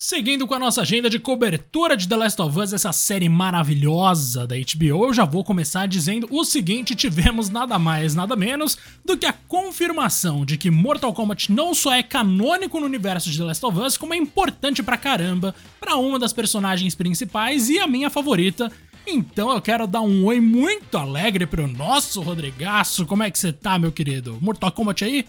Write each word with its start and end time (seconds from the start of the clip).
Seguindo 0.00 0.46
com 0.46 0.54
a 0.54 0.60
nossa 0.60 0.82
agenda 0.82 1.10
de 1.10 1.18
cobertura 1.18 1.96
de 1.96 2.06
The 2.06 2.14
Last 2.14 2.40
of 2.40 2.56
Us, 2.56 2.72
essa 2.72 2.92
série 2.92 3.28
maravilhosa 3.28 4.46
da 4.46 4.54
HBO, 4.54 5.06
eu 5.06 5.12
já 5.12 5.24
vou 5.24 5.42
começar 5.42 5.88
dizendo 5.88 6.28
o 6.30 6.44
seguinte: 6.44 6.94
tivemos 6.94 7.50
nada 7.50 7.80
mais, 7.80 8.14
nada 8.14 8.36
menos 8.36 8.78
do 9.04 9.16
que 9.16 9.26
a 9.26 9.32
confirmação 9.32 10.44
de 10.44 10.56
que 10.56 10.70
Mortal 10.70 11.12
Kombat 11.12 11.50
não 11.50 11.74
só 11.74 11.92
é 11.92 12.04
canônico 12.04 12.78
no 12.78 12.86
universo 12.86 13.28
de 13.28 13.38
The 13.38 13.42
Last 13.42 13.66
of 13.66 13.80
Us, 13.80 13.96
como 13.96 14.14
é 14.14 14.16
importante 14.16 14.84
pra 14.84 14.96
caramba 14.96 15.52
para 15.80 15.96
uma 15.96 16.16
das 16.16 16.32
personagens 16.32 16.94
principais 16.94 17.68
e 17.68 17.80
a 17.80 17.86
minha 17.88 18.08
favorita. 18.08 18.70
Então 19.04 19.50
eu 19.50 19.60
quero 19.60 19.84
dar 19.88 20.02
um 20.02 20.24
oi 20.26 20.38
muito 20.38 20.96
alegre 20.96 21.44
pro 21.44 21.66
nosso 21.66 22.20
Rodrigaço. 22.20 23.04
Como 23.04 23.24
é 23.24 23.32
que 23.32 23.38
você 23.38 23.52
tá, 23.52 23.76
meu 23.76 23.90
querido? 23.90 24.38
Mortal 24.40 24.70
Kombat 24.70 25.04
aí? 25.04 25.26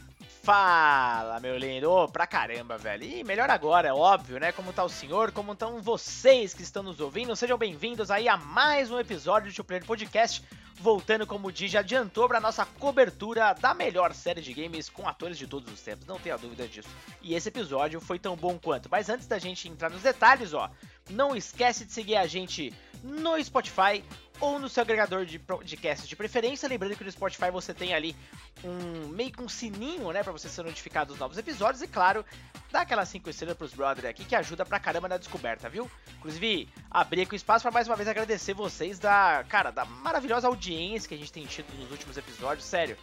Fala, 0.49 1.39
meu 1.39 1.59
lindo! 1.59 1.91
Ô, 1.91 2.07
pra 2.07 2.25
caramba, 2.25 2.75
velho. 2.75 3.03
E 3.03 3.23
melhor 3.23 3.51
agora, 3.51 3.89
é 3.89 3.93
óbvio, 3.93 4.39
né? 4.39 4.51
Como 4.51 4.73
tá 4.73 4.83
o 4.83 4.89
senhor, 4.89 5.31
como 5.31 5.51
estão 5.53 5.79
vocês 5.79 6.55
que 6.55 6.63
estão 6.63 6.81
nos 6.81 6.99
ouvindo. 6.99 7.35
Sejam 7.35 7.55
bem-vindos 7.55 8.09
aí 8.09 8.27
a 8.27 8.35
mais 8.35 8.89
um 8.89 8.97
episódio 8.97 9.53
do 9.53 9.63
Player 9.63 9.85
Podcast. 9.85 10.43
Voltando, 10.79 11.27
como 11.27 11.49
o 11.49 11.51
já 11.55 11.81
adiantou, 11.81 12.27
pra 12.27 12.39
nossa 12.39 12.65
cobertura 12.65 13.53
da 13.53 13.75
melhor 13.75 14.11
série 14.11 14.41
de 14.41 14.51
games 14.51 14.89
com 14.89 15.07
atores 15.07 15.37
de 15.37 15.45
todos 15.45 15.71
os 15.71 15.81
tempos, 15.81 16.07
não 16.07 16.17
tenha 16.17 16.35
dúvida 16.35 16.67
disso. 16.67 16.89
E 17.21 17.35
esse 17.35 17.49
episódio 17.49 18.01
foi 18.01 18.17
tão 18.17 18.35
bom 18.35 18.57
quanto. 18.57 18.89
Mas 18.89 19.07
antes 19.07 19.27
da 19.27 19.37
gente 19.37 19.69
entrar 19.69 19.91
nos 19.91 20.01
detalhes, 20.01 20.51
ó, 20.55 20.67
não 21.09 21.35
esquece 21.35 21.85
de 21.85 21.91
seguir 21.91 22.15
a 22.15 22.27
gente 22.27 22.73
no 23.03 23.41
Spotify 23.43 24.03
ou 24.39 24.57
no 24.57 24.69
seu 24.69 24.81
agregador 24.81 25.25
de 25.25 25.37
podcast 25.37 26.07
de 26.07 26.15
preferência. 26.15 26.69
Lembrando 26.69 26.95
que 26.95 27.03
no 27.03 27.11
Spotify 27.11 27.51
você 27.51 27.73
tem 27.73 27.93
ali 27.93 28.15
um 28.63 29.07
meio 29.09 29.31
que 29.31 29.41
um 29.41 29.49
sininho, 29.49 30.11
né, 30.11 30.23
para 30.23 30.31
você 30.31 30.47
ser 30.47 30.63
notificado 30.63 31.09
dos 31.09 31.19
novos 31.19 31.37
episódios 31.37 31.81
e 31.81 31.87
claro, 31.87 32.25
dá 32.71 32.81
aquelas 32.81 33.09
5 33.09 33.29
estrelas 33.29 33.57
pros 33.57 33.73
brothers 33.73 34.07
aqui 34.07 34.23
que 34.23 34.35
ajuda 34.35 34.65
pra 34.65 34.79
caramba 34.79 35.07
na 35.09 35.17
descoberta, 35.17 35.69
viu? 35.69 35.89
Inclusive, 36.17 36.69
abri 36.89 37.21
aqui 37.21 37.33
o 37.33 37.35
espaço 37.35 37.63
para 37.63 37.71
mais 37.71 37.87
uma 37.87 37.95
vez 37.95 38.07
agradecer 38.07 38.53
vocês 38.53 38.99
da, 38.99 39.43
cara, 39.49 39.71
da 39.71 39.85
maravilhosa 39.85 40.47
audiência 40.47 41.07
que 41.07 41.15
a 41.15 41.17
gente 41.17 41.31
tem 41.31 41.45
tido 41.45 41.67
nos 41.77 41.91
últimos 41.91 42.17
episódios, 42.17 42.65
sério. 42.65 42.97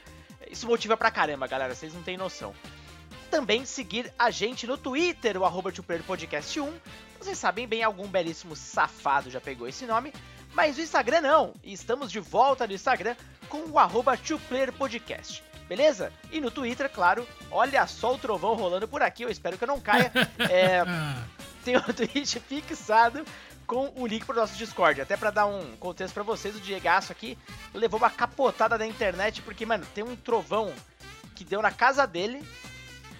Isso 0.51 0.67
motiva 0.67 0.97
pra 0.97 1.11
caramba, 1.11 1.47
galera, 1.47 1.75
vocês 1.75 1.93
não 1.93 2.03
têm 2.03 2.17
noção. 2.17 2.55
Também 3.31 3.65
seguir 3.65 4.13
a 4.19 4.31
gente 4.31 4.67
no 4.67 4.79
Twitter, 4.79 5.37
o 5.37 5.45
arroba 5.45 5.73
Podcast 6.07 6.61
1. 6.61 6.73
Vocês 7.19 7.39
sabem 7.39 7.67
bem, 7.67 7.83
algum 7.83 8.07
belíssimo 8.07 8.55
safado 8.55 9.31
já 9.31 9.41
pegou 9.41 9.69
esse 9.69 9.87
nome. 9.87 10.13
Mas 10.55 10.79
o 10.79 10.81
Instagram 10.81 11.21
não. 11.21 11.55
E 11.63 11.73
estamos 11.73 12.11
de 12.11 12.21
volta 12.21 12.67
no 12.67 12.73
Instagram 12.73 13.17
com 13.49 13.65
o 13.69 13.79
arroba 13.79 14.19
Podcast. 14.79 15.43
Beleza? 15.69 16.13
E 16.31 16.41
no 16.41 16.51
Twitter, 16.51 16.89
claro, 16.89 17.27
olha 17.51 17.87
só 17.87 18.15
o 18.15 18.19
trovão 18.19 18.55
rolando 18.55 18.87
por 18.87 19.03
aqui, 19.03 19.25
eu 19.25 19.29
espero 19.29 19.59
que 19.59 19.65
eu 19.65 19.69
não 19.69 19.81
caia. 19.81 20.13
É, 20.49 20.85
tem 21.65 21.77
um 21.77 21.81
tweet 21.93 22.39
fixado 22.41 23.25
com 23.67 23.93
o 23.97 24.07
link 24.07 24.25
pro 24.25 24.37
nosso 24.37 24.57
Discord. 24.57 25.01
Até 25.01 25.17
para 25.17 25.31
dar 25.31 25.47
um 25.47 25.77
contexto 25.77 26.15
para 26.15 26.23
vocês, 26.23 26.55
o 26.55 26.61
Diegaço 26.61 27.11
aqui 27.11 27.37
levou 27.75 27.99
uma 27.99 28.11
capotada 28.11 28.79
da 28.79 28.87
internet, 28.87 29.43
porque, 29.43 29.67
mano, 29.67 29.85
tem 29.93 30.05
um 30.05 30.15
trovão 30.15 30.73
que 31.35 31.45
deu 31.45 31.61
na 31.61 31.73
casa 31.73 32.07
dele 32.07 32.47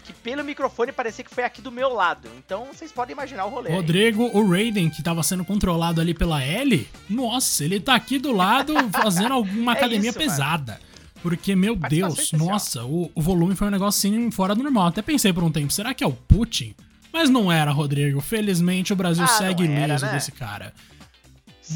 que 0.07 0.13
pelo 0.13 0.45
microfone 0.45 0.93
parecia 0.93 1.25
que 1.25 1.35
foi 1.35 1.43
aqui 1.43 1.61
do 1.61 1.73
meu 1.73 1.93
lado. 1.93 2.29
Então 2.39 2.67
vocês 2.73 2.93
podem 2.93 3.13
imaginar 3.13 3.45
o 3.47 3.51
rolê. 3.51 3.71
Rodrigo, 3.71 4.25
aí. 4.25 4.31
o 4.33 4.49
Raiden, 4.49 4.89
que 4.89 5.03
tava 5.03 5.23
sendo 5.25 5.45
controlado 5.45 6.01
ali 6.01 6.15
pela 6.15 6.43
L, 6.43 6.89
nossa, 7.11 7.65
ele 7.65 7.81
tá 7.81 7.95
aqui 7.97 8.19
do 8.19 8.31
lado 8.31 8.75
fazendo 9.03 9.33
alguma 9.33 9.73
é 9.73 9.77
academia 9.77 10.11
isso, 10.11 10.19
pesada. 10.19 10.73
Mano. 10.73 10.87
Porque, 11.23 11.57
meu 11.57 11.75
Deus, 11.75 12.31
nossa, 12.33 12.85
o, 12.85 13.11
o, 13.13 13.21
volume 13.21 13.57
foi 13.57 13.67
um 13.67 13.71
negócio 13.71 14.09
assim 14.09 14.31
fora 14.31 14.55
do 14.55 14.63
normal. 14.63 14.87
Até 14.87 15.03
pensei 15.03 15.33
por 15.33 15.43
um 15.43 15.51
tempo, 15.51 15.73
será 15.73 15.93
que 15.93 16.05
é 16.05 16.07
o 16.07 16.13
Putin? 16.13 16.73
Mas 17.13 17.29
não 17.29 17.51
era, 17.51 17.73
Rodrigo. 17.73 18.21
Felizmente 18.21 18.93
o 18.93 18.97
Brasil 18.97 19.25
ah, 19.25 19.29
segue 19.29 19.65
ileso 19.65 20.07
né? 20.07 20.13
desse 20.13 20.31
cara. 20.31 20.73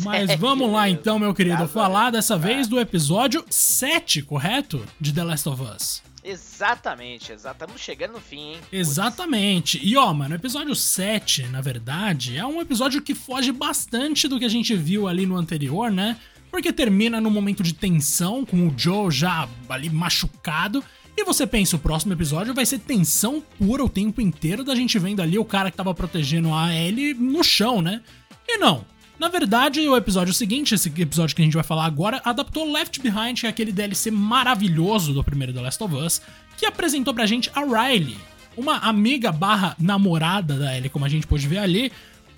Mas 0.04 0.32
vamos 0.36 0.70
lá 0.70 0.88
então, 0.88 1.18
meu 1.18 1.34
querido, 1.34 1.66
falar 1.66 2.10
dessa 2.10 2.38
vez 2.38 2.68
do 2.68 2.78
episódio 2.78 3.44
7, 3.50 4.22
correto? 4.22 4.86
De 5.00 5.12
The 5.12 5.24
Last 5.24 5.48
of 5.48 5.62
Us. 5.62 6.09
Exatamente, 6.22 7.32
estamos 7.32 7.80
chegando 7.80 8.12
no 8.12 8.20
fim, 8.20 8.54
hein? 8.54 8.60
Exatamente. 8.70 9.80
E 9.82 9.96
ó, 9.96 10.12
mano, 10.12 10.34
o 10.34 10.36
episódio 10.36 10.74
7, 10.74 11.44
na 11.48 11.60
verdade, 11.60 12.36
é 12.36 12.44
um 12.44 12.60
episódio 12.60 13.00
que 13.00 13.14
foge 13.14 13.50
bastante 13.52 14.28
do 14.28 14.38
que 14.38 14.44
a 14.44 14.48
gente 14.48 14.74
viu 14.76 15.08
ali 15.08 15.24
no 15.24 15.36
anterior, 15.36 15.90
né? 15.90 16.18
Porque 16.50 16.72
termina 16.72 17.20
num 17.20 17.30
momento 17.30 17.62
de 17.62 17.72
tensão, 17.72 18.44
com 18.44 18.68
o 18.68 18.74
Joe 18.76 19.10
já 19.10 19.48
ali 19.68 19.88
machucado. 19.88 20.84
E 21.16 21.24
você 21.24 21.46
pensa, 21.46 21.76
o 21.76 21.78
próximo 21.78 22.12
episódio 22.12 22.54
vai 22.54 22.66
ser 22.66 22.78
tensão 22.80 23.42
pura 23.58 23.84
o 23.84 23.88
tempo 23.88 24.20
inteiro 24.20 24.64
da 24.64 24.74
gente 24.74 24.98
vendo 24.98 25.20
ali 25.20 25.38
o 25.38 25.44
cara 25.44 25.70
que 25.70 25.76
tava 25.76 25.94
protegendo 25.94 26.52
a 26.52 26.74
Ellie 26.74 27.14
no 27.14 27.42
chão, 27.44 27.80
né? 27.80 28.02
E 28.48 28.58
não, 28.58 28.84
na 29.20 29.28
verdade, 29.28 29.86
o 29.86 29.94
episódio 29.94 30.32
seguinte, 30.32 30.74
esse 30.74 30.88
episódio 30.88 31.36
que 31.36 31.42
a 31.42 31.44
gente 31.44 31.52
vai 31.52 31.62
falar 31.62 31.84
agora, 31.84 32.22
adaptou 32.24 32.72
Left 32.72 32.98
Behind, 33.02 33.38
que 33.38 33.46
é 33.46 33.50
aquele 33.50 33.70
DLC 33.70 34.10
maravilhoso 34.10 35.12
do 35.12 35.22
primeiro 35.22 35.52
The 35.52 35.60
Last 35.60 35.84
of 35.84 35.94
Us, 35.94 36.22
que 36.56 36.64
apresentou 36.64 37.12
pra 37.12 37.26
gente 37.26 37.50
a 37.54 37.60
Riley, 37.60 38.16
uma 38.56 38.78
amiga 38.78 39.30
barra 39.30 39.76
namorada 39.78 40.56
da 40.58 40.74
Ellie, 40.74 40.88
como 40.88 41.04
a 41.04 41.08
gente 41.10 41.26
pôde 41.26 41.46
ver 41.46 41.58
ali, 41.58 41.92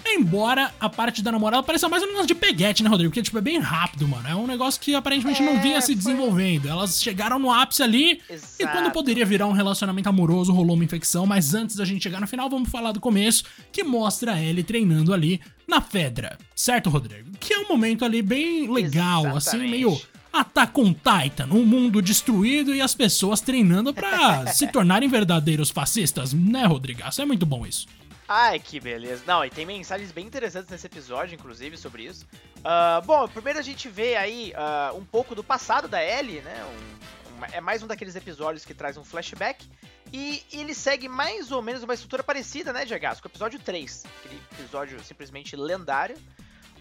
Embora 0.06 0.72
a 0.80 0.88
parte 0.88 1.22
da 1.22 1.32
namorada 1.32 1.62
pareça 1.62 1.88
mais 1.88 2.02
um 2.02 2.06
negócio 2.06 2.26
de 2.26 2.34
peguete, 2.34 2.82
né, 2.82 2.88
Rodrigo? 2.88 3.10
Porque, 3.10 3.22
tipo, 3.22 3.38
é 3.38 3.40
bem 3.40 3.58
rápido, 3.58 4.06
mano. 4.06 4.28
É 4.28 4.34
um 4.34 4.46
negócio 4.46 4.80
que 4.80 4.94
aparentemente 4.94 5.42
é, 5.42 5.44
não 5.44 5.60
vinha 5.60 5.80
se 5.80 5.94
desenvolvendo. 5.94 6.68
Elas 6.68 7.00
chegaram 7.02 7.38
no 7.38 7.50
ápice 7.50 7.82
ali 7.82 8.20
Exato. 8.28 8.54
e 8.58 8.66
quando 8.66 8.90
poderia 8.90 9.24
virar 9.24 9.46
um 9.46 9.52
relacionamento 9.52 10.08
amoroso, 10.08 10.52
rolou 10.52 10.74
uma 10.74 10.84
infecção. 10.84 11.24
Mas 11.24 11.54
antes 11.54 11.76
da 11.76 11.84
gente 11.84 12.02
chegar 12.02 12.20
no 12.20 12.26
final, 12.26 12.50
vamos 12.50 12.68
falar 12.68 12.92
do 12.92 13.00
começo, 13.00 13.44
que 13.70 13.82
mostra 13.82 14.40
ele 14.40 14.62
treinando 14.62 15.14
ali 15.14 15.40
na 15.66 15.80
Fedra. 15.80 16.38
Certo, 16.54 16.90
Rodrigo? 16.90 17.30
Que 17.38 17.54
é 17.54 17.58
um 17.60 17.68
momento 17.68 18.04
ali 18.04 18.22
bem 18.22 18.70
legal, 18.70 19.36
Exatamente. 19.36 19.48
assim, 19.48 19.70
meio 19.70 20.00
Attack 20.32 20.80
on 20.80 20.94
Titan, 20.94 21.48
um 21.50 21.64
mundo 21.64 22.00
destruído 22.00 22.74
e 22.74 22.80
as 22.80 22.94
pessoas 22.94 23.40
treinando 23.40 23.92
para 23.92 24.46
se 24.52 24.66
tornarem 24.66 25.08
verdadeiros 25.08 25.70
fascistas, 25.70 26.32
né, 26.32 26.64
Rodrigo? 26.64 27.02
É 27.02 27.24
muito 27.24 27.44
bom 27.44 27.66
isso. 27.66 27.86
Ai, 28.34 28.58
que 28.58 28.80
beleza. 28.80 29.22
Não, 29.26 29.44
e 29.44 29.50
tem 29.50 29.66
mensagens 29.66 30.10
bem 30.10 30.26
interessantes 30.26 30.70
nesse 30.70 30.86
episódio, 30.86 31.34
inclusive, 31.34 31.76
sobre 31.76 32.04
isso. 32.04 32.26
Uh, 32.60 33.04
bom, 33.04 33.28
primeiro 33.28 33.58
a 33.58 33.62
gente 33.62 33.90
vê 33.90 34.16
aí 34.16 34.54
uh, 34.54 34.96
um 34.96 35.04
pouco 35.04 35.34
do 35.34 35.44
passado 35.44 35.86
da 35.86 36.02
Ellie, 36.02 36.40
né? 36.40 36.64
Um, 36.64 37.40
um, 37.40 37.44
é 37.52 37.60
mais 37.60 37.82
um 37.82 37.86
daqueles 37.86 38.16
episódios 38.16 38.64
que 38.64 38.72
traz 38.72 38.96
um 38.96 39.04
flashback. 39.04 39.68
E, 40.10 40.42
ele 40.50 40.72
segue 40.72 41.10
mais 41.10 41.52
ou 41.52 41.60
menos 41.60 41.82
uma 41.82 41.92
estrutura 41.92 42.22
parecida, 42.22 42.72
né, 42.72 42.86
Diagas? 42.86 43.20
Com 43.20 43.28
o 43.28 43.30
episódio 43.30 43.58
3. 43.58 44.04
Aquele 44.24 44.40
episódio 44.52 45.04
simplesmente 45.04 45.54
lendário. 45.54 46.16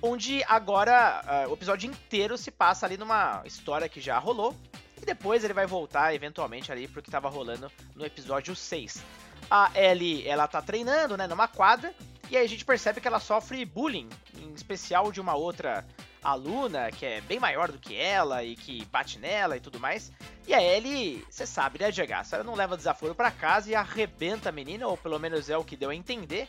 Onde 0.01 0.41
agora 0.47 1.45
uh, 1.45 1.49
o 1.49 1.53
episódio 1.53 1.89
inteiro 1.89 2.37
se 2.37 2.49
passa 2.49 2.85
ali 2.85 2.95
numa 2.95 3.41
história 3.43 3.89
que 3.89 3.99
já 3.99 4.17
rolou. 4.17 4.55
E 5.01 5.05
depois 5.05 5.43
ele 5.43 5.53
vai 5.53 5.67
voltar 5.67 6.15
eventualmente 6.15 6.71
ali 6.71 6.87
pro 6.87 7.01
que 7.01 7.11
tava 7.11 7.27
rolando 7.27 7.69
no 7.93 8.05
episódio 8.05 8.55
6 8.55 9.03
a 9.51 9.69
Ellie, 9.75 10.25
ela 10.25 10.47
tá 10.47 10.61
treinando, 10.61 11.17
né, 11.17 11.27
numa 11.27 11.45
quadra, 11.45 11.93
e 12.29 12.37
aí 12.37 12.45
a 12.45 12.47
gente 12.47 12.63
percebe 12.63 13.01
que 13.01 13.07
ela 13.07 13.19
sofre 13.19 13.65
bullying, 13.65 14.07
em 14.41 14.53
especial 14.53 15.11
de 15.11 15.19
uma 15.19 15.35
outra 15.35 15.85
aluna 16.23 16.89
que 16.91 17.05
é 17.05 17.19
bem 17.19 17.37
maior 17.37 17.69
do 17.69 17.77
que 17.77 17.95
ela 17.95 18.45
e 18.45 18.55
que 18.55 18.85
bate 18.85 19.19
nela 19.19 19.57
e 19.57 19.59
tudo 19.59 19.77
mais. 19.77 20.09
E 20.47 20.53
a 20.53 20.63
Ellie, 20.63 21.25
você 21.29 21.45
sabe, 21.45 21.79
né, 21.79 21.91
Diego? 21.91 22.13
Ela 22.31 22.43
não 22.45 22.55
leva 22.55 22.77
desaforo 22.77 23.13
para 23.13 23.29
casa 23.29 23.69
e 23.69 23.75
arrebenta 23.75 24.47
a 24.47 24.51
menina, 24.53 24.87
ou 24.87 24.95
pelo 24.95 25.19
menos 25.19 25.49
é 25.49 25.57
o 25.57 25.65
que 25.65 25.75
deu 25.75 25.89
a 25.89 25.95
entender. 25.95 26.47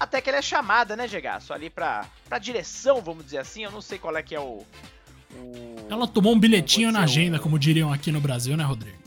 Até 0.00 0.20
que 0.20 0.28
ela 0.28 0.38
é 0.38 0.42
chamada, 0.42 0.96
né, 0.96 1.06
Só 1.40 1.54
ali 1.54 1.70
pra, 1.70 2.06
pra 2.28 2.38
direção, 2.38 3.00
vamos 3.00 3.24
dizer 3.24 3.38
assim. 3.38 3.62
Eu 3.62 3.70
não 3.70 3.80
sei 3.80 3.98
qual 3.98 4.16
é 4.16 4.22
que 4.22 4.34
é 4.34 4.40
o. 4.40 4.66
o 5.36 5.86
ela 5.88 6.08
tomou 6.08 6.34
um 6.34 6.40
bilhetinho 6.40 6.90
na 6.90 7.04
agenda, 7.04 7.36
o... 7.36 7.40
como 7.40 7.56
diriam 7.56 7.92
aqui 7.92 8.10
no 8.10 8.20
Brasil, 8.20 8.56
né, 8.56 8.64
Rodrigo? 8.64 9.01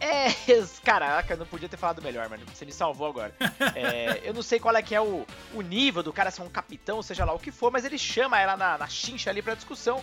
É, 0.00 0.26
caraca, 0.84 1.36
não 1.36 1.46
podia 1.46 1.68
ter 1.68 1.76
falado 1.76 2.02
melhor, 2.02 2.28
mano. 2.28 2.44
Você 2.52 2.64
me 2.64 2.72
salvou 2.72 3.08
agora. 3.08 3.34
É, 3.74 4.22
eu 4.24 4.32
não 4.32 4.42
sei 4.42 4.58
qual 4.58 4.74
é 4.74 4.82
que 4.82 4.94
é 4.94 5.00
o, 5.00 5.26
o 5.54 5.60
nível 5.60 6.02
do 6.02 6.12
cara 6.12 6.30
ser 6.30 6.42
um 6.42 6.48
capitão, 6.48 7.02
seja 7.02 7.24
lá 7.24 7.32
o 7.34 7.38
que 7.38 7.50
for, 7.50 7.70
mas 7.70 7.84
ele 7.84 7.98
chama 7.98 8.40
ela 8.40 8.56
na, 8.56 8.78
na 8.78 8.88
chincha 8.88 9.28
ali 9.28 9.42
pra 9.42 9.54
discussão 9.54 10.02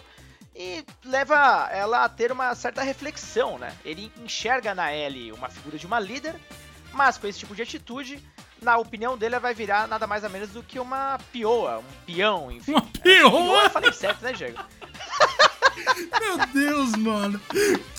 e 0.55 0.83
leva 1.03 1.69
ela 1.71 2.03
a 2.03 2.09
ter 2.09 2.31
uma 2.31 2.53
certa 2.53 2.83
reflexão, 2.83 3.57
né? 3.57 3.75
Ele 3.83 4.11
enxerga 4.23 4.75
na 4.75 4.93
Ellie 4.93 5.31
uma 5.31 5.49
figura 5.49 5.77
de 5.77 5.87
uma 5.87 5.99
líder, 5.99 6.35
mas 6.91 7.17
com 7.17 7.25
esse 7.25 7.39
tipo 7.39 7.55
de 7.55 7.63
atitude, 7.63 8.23
na 8.61 8.77
opinião 8.77 9.17
dele, 9.17 9.39
vai 9.39 9.53
virar 9.53 9.87
nada 9.87 10.05
mais 10.05 10.23
ou 10.23 10.29
menos 10.29 10.49
do 10.49 10.61
que 10.61 10.79
uma 10.79 11.17
pioa, 11.31 11.79
um 11.79 12.05
peão, 12.05 12.51
enfim. 12.51 12.73
Uma 12.73 12.81
pioa? 12.81 13.63
Eu 13.63 13.69
falei 13.69 13.91
certo, 13.91 14.21
né, 14.21 14.33
Diego? 14.33 14.63
Meu 16.19 16.47
Deus, 16.53 16.91
mano. 16.95 17.39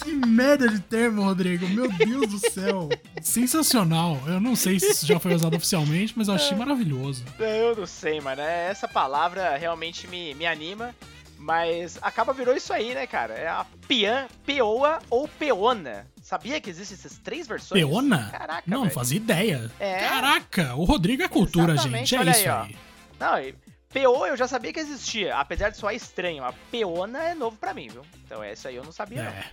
Que 0.02 0.12
merda 0.14 0.68
de 0.68 0.80
termo, 0.80 1.22
Rodrigo. 1.22 1.68
Meu 1.68 1.90
Deus 1.90 2.28
do 2.28 2.50
céu. 2.50 2.88
Sensacional. 3.22 4.20
Eu 4.26 4.40
não 4.40 4.54
sei 4.56 4.78
se 4.78 4.90
isso 4.90 5.06
já 5.06 5.18
foi 5.18 5.34
usado 5.34 5.56
oficialmente, 5.56 6.14
mas 6.16 6.28
eu 6.28 6.34
achei 6.34 6.56
maravilhoso. 6.56 7.24
Eu 7.38 7.76
não 7.76 7.86
sei, 7.86 8.20
mano. 8.20 8.40
É, 8.42 8.70
essa 8.70 8.86
palavra 8.88 9.56
realmente 9.56 10.06
me, 10.06 10.34
me 10.34 10.46
anima. 10.46 10.94
Mas 11.38 11.98
acaba 12.00 12.32
virou 12.32 12.56
isso 12.56 12.72
aí, 12.72 12.94
né, 12.94 13.06
cara? 13.06 13.34
É 13.34 13.46
a 13.48 13.66
Pian, 13.86 14.26
Peoa 14.46 14.98
ou 15.10 15.28
Peona. 15.28 16.06
Sabia 16.22 16.58
que 16.58 16.70
existem 16.70 16.96
essas 16.96 17.18
três 17.18 17.46
versões? 17.46 17.78
Peona? 17.84 18.30
Caraca, 18.32 18.62
Não, 18.66 18.82
velho. 18.82 18.94
fazia 18.94 19.18
ideia. 19.18 19.70
É. 19.78 19.98
Caraca, 20.08 20.74
o 20.74 20.84
Rodrigo 20.84 21.22
é 21.22 21.28
cultura, 21.28 21.74
Exatamente, 21.74 22.08
gente. 22.10 22.16
É 22.16 22.18
olha 22.20 22.30
isso 22.30 22.48
aí, 22.48 22.48
aí. 22.48 22.76
Não, 23.20 23.54
Peoa 23.94 24.26
eu 24.26 24.36
já 24.36 24.48
sabia 24.48 24.72
que 24.72 24.80
existia, 24.80 25.36
apesar 25.36 25.70
de 25.70 25.76
soar 25.76 25.94
estranho. 25.94 26.44
A 26.44 26.52
Peona 26.52 27.22
é 27.22 27.34
novo 27.34 27.56
pra 27.56 27.72
mim, 27.72 27.88
viu? 27.88 28.02
Então 28.24 28.42
essa 28.42 28.68
aí 28.68 28.74
eu 28.74 28.82
não 28.82 28.90
sabia, 28.90 29.22
não. 29.22 29.30
É. 29.30 29.50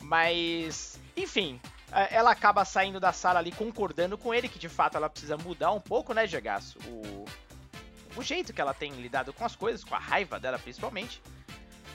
Mas, 0.00 1.00
enfim, 1.16 1.60
ela 2.10 2.32
acaba 2.32 2.64
saindo 2.64 2.98
da 2.98 3.12
sala 3.12 3.38
ali 3.38 3.52
concordando 3.52 4.18
com 4.18 4.34
ele, 4.34 4.48
que 4.48 4.58
de 4.58 4.68
fato 4.68 4.96
ela 4.96 5.08
precisa 5.08 5.36
mudar 5.36 5.70
um 5.70 5.80
pouco, 5.80 6.12
né, 6.12 6.26
Gegaço? 6.26 6.76
O, 6.88 7.24
o 8.16 8.22
jeito 8.22 8.52
que 8.52 8.60
ela 8.60 8.74
tem 8.74 8.90
lidado 8.94 9.32
com 9.32 9.44
as 9.44 9.54
coisas, 9.54 9.84
com 9.84 9.94
a 9.94 9.98
raiva 9.98 10.40
dela 10.40 10.58
principalmente. 10.58 11.22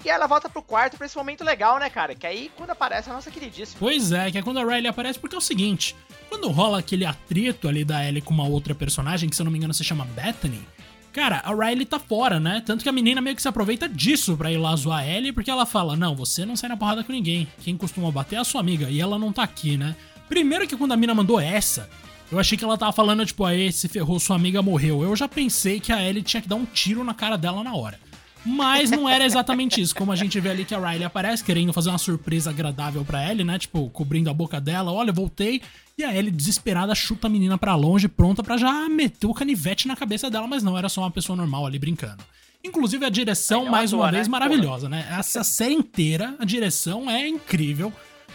E 0.03 0.09
ela 0.09 0.25
volta 0.25 0.47
pro 0.47 0.63
quarto 0.63 0.95
pra 0.95 1.05
esse 1.05 1.17
momento 1.17 1.43
legal, 1.43 1.77
né, 1.79 1.89
cara? 1.89 2.15
Que 2.15 2.25
aí 2.25 2.49
quando 2.55 2.69
aparece 2.69 3.09
a 3.09 3.13
nossa 3.13 3.29
queridíssima. 3.29 3.77
Pois 3.77 4.13
é, 4.13 4.31
que 4.31 4.37
é 4.37 4.41
quando 4.41 4.59
a 4.59 4.63
Riley 4.63 4.87
aparece, 4.87 5.19
porque 5.19 5.35
é 5.35 5.37
o 5.37 5.41
seguinte: 5.41 5.93
quando 6.29 6.49
rola 6.49 6.79
aquele 6.79 7.05
atrito 7.05 7.67
ali 7.67 7.83
da 7.83 8.07
Ellie 8.07 8.21
com 8.21 8.33
uma 8.33 8.47
outra 8.47 8.73
personagem, 8.73 9.27
que 9.27 9.35
se 9.35 9.41
eu 9.41 9.43
não 9.43 9.51
me 9.51 9.57
engano 9.57 9.73
se 9.73 9.83
chama 9.83 10.05
Bethany, 10.05 10.65
cara, 11.11 11.41
a 11.43 11.53
Riley 11.53 11.85
tá 11.85 11.99
fora, 11.99 12.39
né? 12.39 12.61
Tanto 12.65 12.83
que 12.83 12.89
a 12.89 12.91
menina 12.91 13.21
meio 13.21 13.35
que 13.35 13.41
se 13.41 13.47
aproveita 13.47 13.87
disso 13.87 14.37
pra 14.37 14.51
ir 14.51 14.57
lá 14.57 14.75
zoar 14.75 14.99
a 14.99 15.07
Ellie, 15.07 15.31
porque 15.31 15.51
ela 15.51 15.65
fala: 15.65 15.95
Não, 15.95 16.15
você 16.15 16.45
não 16.45 16.55
sai 16.55 16.69
na 16.69 16.77
porrada 16.77 17.03
com 17.03 17.11
ninguém. 17.11 17.47
Quem 17.61 17.77
costuma 17.77 18.11
bater 18.11 18.35
é 18.35 18.39
a 18.39 18.43
sua 18.43 18.61
amiga, 18.61 18.89
e 18.89 18.99
ela 18.99 19.19
não 19.19 19.33
tá 19.33 19.43
aqui, 19.43 19.77
né? 19.77 19.95
Primeiro 20.27 20.67
que 20.67 20.77
quando 20.77 20.91
a 20.91 20.97
mina 20.97 21.13
mandou 21.13 21.39
essa. 21.39 21.89
Eu 22.31 22.37
achei 22.37 22.55
que 22.55 22.63
ela 22.63 22.77
tava 22.77 22.91
falando, 22.91 23.25
tipo, 23.25 23.43
aí, 23.43 23.71
se 23.71 23.87
ferrou, 23.87 24.19
sua 24.19 24.35
amiga 24.35 24.61
morreu. 24.61 25.01
Eu 25.01 25.15
já 25.15 25.27
pensei 25.27 25.79
que 25.79 25.91
a 25.91 26.01
Ellie 26.01 26.21
tinha 26.21 26.41
que 26.41 26.47
dar 26.47 26.57
um 26.57 26.65
tiro 26.65 27.03
na 27.03 27.13
cara 27.13 27.35
dela 27.35 27.63
na 27.63 27.73
hora. 27.73 27.99
Mas 28.45 28.89
não 28.89 29.07
era 29.07 29.25
exatamente 29.25 29.81
isso. 29.81 29.93
Como 29.93 30.11
a 30.11 30.15
gente 30.15 30.39
vê 30.39 30.49
ali 30.49 30.65
que 30.65 30.73
a 30.73 30.79
Riley 30.79 31.03
aparece 31.03 31.43
querendo 31.43 31.73
fazer 31.73 31.89
uma 31.89 31.97
surpresa 31.97 32.49
agradável 32.49 33.03
pra 33.03 33.29
Ellie, 33.29 33.43
né? 33.43 33.59
Tipo, 33.59 33.89
cobrindo 33.89 34.29
a 34.29 34.33
boca 34.33 34.61
dela. 34.61 34.91
Olha, 34.91 35.11
voltei. 35.11 35.61
E 35.97 36.03
a 36.03 36.15
Ellie, 36.15 36.31
desesperada, 36.31 36.95
chuta 36.95 37.27
a 37.27 37.29
menina 37.29 37.57
pra 37.57 37.75
longe, 37.75 38.07
pronta 38.07 38.41
pra 38.41 38.57
já 38.57 38.87
meter 38.87 39.27
o 39.27 39.33
canivete 39.33 39.87
na 39.87 39.95
cabeça 39.95 40.29
dela. 40.29 40.47
Mas 40.47 40.63
não, 40.63 40.77
era 40.77 40.87
só 40.87 41.01
uma 41.01 41.11
pessoa 41.11 41.35
normal 41.35 41.65
ali 41.65 41.77
brincando. 41.77 42.23
Inclusive, 42.63 43.05
a 43.05 43.09
direção, 43.09 43.59
Legal 43.59 43.71
mais 43.71 43.93
uma 43.93 44.11
vez, 44.11 44.27
né? 44.27 44.31
maravilhosa, 44.31 44.89
né? 44.89 45.07
Essa 45.17 45.43
série 45.43 45.73
inteira, 45.73 46.35
a 46.39 46.45
direção 46.45 47.09
é 47.09 47.27
incrível. 47.27 47.91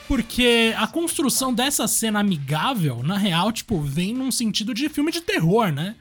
Porque 0.06 0.74
a 0.76 0.86
construção 0.86 1.52
dessa 1.52 1.88
cena 1.88 2.20
amigável, 2.20 3.02
na 3.02 3.16
real, 3.16 3.50
tipo, 3.50 3.80
vem 3.80 4.12
num 4.12 4.30
sentido 4.30 4.74
de 4.74 4.88
filme 4.88 5.10
de 5.10 5.22
terror, 5.22 5.72
né? 5.72 5.94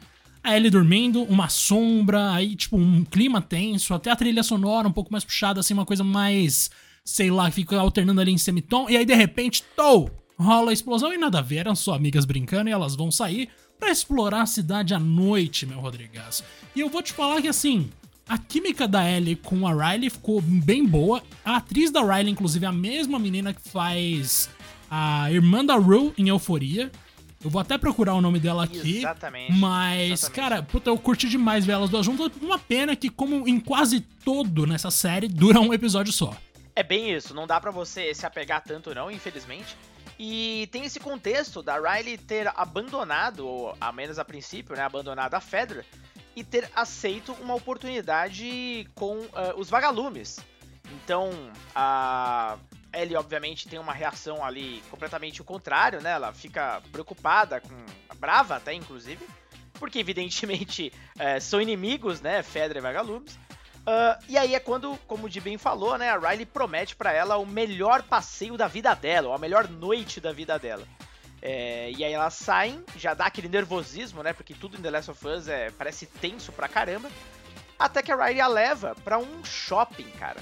A 0.43 0.57
Ellie 0.57 0.69
dormindo, 0.69 1.23
uma 1.23 1.47
sombra, 1.47 2.33
aí, 2.33 2.55
tipo, 2.55 2.75
um 2.75 3.05
clima 3.05 3.41
tenso, 3.41 3.93
até 3.93 4.11
a 4.11 4.15
trilha 4.15 4.43
sonora 4.43 4.87
um 4.87 4.91
pouco 4.91 5.11
mais 5.11 5.23
puxada, 5.23 5.61
assim, 5.61 5.73
uma 5.73 5.85
coisa 5.85 6.03
mais, 6.03 6.69
sei 7.05 7.31
lá, 7.31 7.49
que 7.49 7.55
fica 7.55 7.79
alternando 7.79 8.19
ali 8.19 8.31
em 8.31 8.37
semitom, 8.37 8.89
e 8.89 8.97
aí, 8.97 9.05
de 9.05 9.15
repente, 9.15 9.63
tou! 9.75 10.11
Rola 10.37 10.71
a 10.71 10.73
explosão 10.73 11.13
e 11.13 11.17
nada 11.17 11.39
a 11.39 11.41
ver, 11.41 11.57
eram 11.57 11.75
só 11.75 11.93
amigas 11.93 12.25
brincando 12.25 12.69
e 12.69 12.73
elas 12.73 12.95
vão 12.95 13.09
sair 13.09 13.49
pra 13.79 13.91
explorar 13.91 14.41
a 14.41 14.45
cidade 14.45 14.93
à 14.93 14.99
noite, 14.99 15.65
meu 15.65 15.79
Rodrigues. 15.79 16.43
E 16.75 16.81
eu 16.81 16.89
vou 16.89 17.01
te 17.01 17.13
falar 17.13 17.41
que, 17.41 17.47
assim, 17.47 17.89
a 18.27 18.37
química 18.37 18.87
da 18.87 19.09
Ellie 19.09 19.35
com 19.35 19.67
a 19.67 19.91
Riley 19.91 20.09
ficou 20.09 20.41
bem 20.41 20.85
boa. 20.85 21.21
A 21.45 21.57
atriz 21.57 21.91
da 21.91 22.01
Riley, 22.01 22.31
inclusive, 22.31 22.65
é 22.65 22.69
a 22.69 22.71
mesma 22.71 23.19
menina 23.19 23.53
que 23.53 23.69
faz 23.69 24.49
a 24.89 25.31
irmã 25.31 25.63
da 25.63 25.75
Rue 25.75 26.13
em 26.17 26.29
Euforia. 26.29 26.91
Eu 27.43 27.49
vou 27.49 27.59
até 27.59 27.77
procurar 27.77 28.13
o 28.13 28.21
nome 28.21 28.39
dela 28.39 28.63
aqui. 28.63 28.99
Exatamente. 28.99 29.51
Mas, 29.51 30.11
exatamente. 30.11 30.35
cara, 30.35 30.63
puta, 30.63 30.89
eu 30.89 30.97
curti 30.97 31.27
demais 31.27 31.65
ver 31.65 31.73
elas 31.73 31.89
duas 31.89 32.05
juntas. 32.05 32.31
Uma 32.41 32.57
pena 32.57 32.95
que, 32.95 33.09
como 33.09 33.47
em 33.47 33.59
quase 33.59 33.99
todo 33.99 34.65
nessa 34.65 34.89
série, 34.89 35.27
dura 35.27 35.59
um 35.59 35.73
episódio 35.73 36.13
só. 36.13 36.35
É 36.75 36.81
bem 36.81 37.13
isso, 37.13 37.35
não 37.35 37.45
dá 37.45 37.59
pra 37.59 37.69
você 37.69 38.13
se 38.13 38.25
apegar 38.25 38.63
tanto 38.63 38.95
não, 38.95 39.11
infelizmente. 39.11 39.75
E 40.17 40.67
tem 40.71 40.85
esse 40.85 40.99
contexto 40.99 41.61
da 41.61 41.77
Riley 41.77 42.17
ter 42.17 42.47
abandonado, 42.55 43.45
ou 43.45 43.75
a 43.79 43.91
menos 43.91 44.17
a 44.17 44.25
princípio, 44.25 44.75
né, 44.75 44.81
abandonado 44.81 45.33
a 45.33 45.39
Fedra 45.39 45.85
e 46.35 46.43
ter 46.43 46.69
aceito 46.75 47.33
uma 47.41 47.53
oportunidade 47.53 48.87
com 48.95 49.19
ah, 49.33 49.53
os 49.57 49.69
vagalumes. 49.69 50.39
Então, 50.91 51.31
a 51.75 52.57
Ellie 52.93 53.15
obviamente 53.15 53.67
tem 53.67 53.79
uma 53.79 53.93
reação 53.93 54.43
ali 54.43 54.83
completamente 54.89 55.41
o 55.41 55.45
contrário, 55.45 56.01
né? 56.01 56.11
Ela 56.11 56.33
fica 56.33 56.81
preocupada, 56.91 57.59
com 57.59 57.85
brava 58.15 58.55
até 58.55 58.73
inclusive, 58.73 59.27
porque 59.79 59.99
evidentemente 59.99 60.93
eh, 61.17 61.39
são 61.41 61.59
inimigos, 61.59 62.21
né, 62.21 62.41
Fedra 62.43 62.77
e 62.77 62.81
vagalumes. 62.81 63.37
Ah, 63.85 64.17
e 64.29 64.37
aí 64.37 64.55
é 64.55 64.59
quando, 64.59 64.97
como 65.07 65.27
o 65.27 65.41
bem 65.41 65.57
falou, 65.57 65.97
né, 65.97 66.09
a 66.09 66.17
Riley 66.17 66.45
promete 66.45 66.95
pra 66.95 67.11
ela 67.11 67.37
o 67.37 67.45
melhor 67.45 68.03
passeio 68.03 68.57
da 68.57 68.67
vida 68.67 68.93
dela, 68.93 69.29
ou 69.29 69.33
a 69.33 69.37
melhor 69.37 69.67
noite 69.67 70.21
da 70.21 70.31
vida 70.31 70.57
dela. 70.57 70.87
É, 71.41 71.91
e 71.91 72.03
aí 72.03 72.13
elas 72.13 72.35
saem, 72.35 72.83
já 72.95 73.13
dá 73.13 73.25
aquele 73.25 73.49
nervosismo, 73.49 74.23
né, 74.23 74.31
porque 74.31 74.53
tudo 74.53 74.77
em 74.77 74.81
The 74.81 74.89
Last 74.89 75.11
of 75.11 75.27
Us 75.27 75.47
é, 75.49 75.69
parece 75.71 76.05
tenso 76.05 76.53
pra 76.53 76.69
caramba, 76.69 77.11
até 77.77 78.01
que 78.01 78.11
a 78.11 78.15
Riley 78.15 78.39
a 78.39 78.47
leva 78.47 78.95
pra 79.03 79.17
um 79.17 79.43
shopping, 79.43 80.09
cara. 80.11 80.39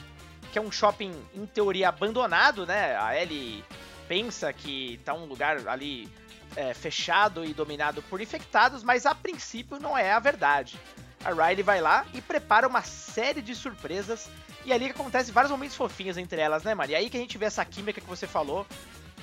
Que 0.51 0.59
é 0.59 0.61
um 0.61 0.71
shopping, 0.71 1.13
em 1.33 1.45
teoria, 1.45 1.89
abandonado, 1.89 2.65
né, 2.65 2.97
a 2.97 3.19
Ellie 3.19 3.63
pensa 4.07 4.51
que 4.51 4.99
tá 5.05 5.13
um 5.13 5.25
lugar 5.25 5.67
ali 5.67 6.09
é, 6.55 6.73
fechado 6.73 7.45
e 7.45 7.53
dominado 7.53 8.01
por 8.03 8.19
infectados, 8.19 8.83
mas 8.83 9.05
a 9.05 9.15
princípio 9.15 9.79
não 9.79 9.97
é 9.97 10.11
a 10.11 10.19
verdade. 10.19 10.77
A 11.23 11.29
Riley 11.29 11.63
vai 11.63 11.81
lá 11.81 12.05
e 12.13 12.21
prepara 12.21 12.67
uma 12.67 12.81
série 12.81 13.41
de 13.41 13.55
surpresas. 13.55 14.29
E 14.65 14.73
ali 14.73 14.85
que 14.85 14.91
acontece 14.91 15.31
vários 15.31 15.51
momentos 15.51 15.75
fofinhos 15.75 16.17
entre 16.17 16.41
elas, 16.41 16.63
né, 16.63 16.75
mano? 16.75 16.91
E 16.91 16.95
aí 16.95 17.09
que 17.09 17.17
a 17.17 17.19
gente 17.19 17.37
vê 17.37 17.45
essa 17.45 17.63
química 17.63 18.01
que 18.01 18.07
você 18.07 18.27
falou 18.27 18.65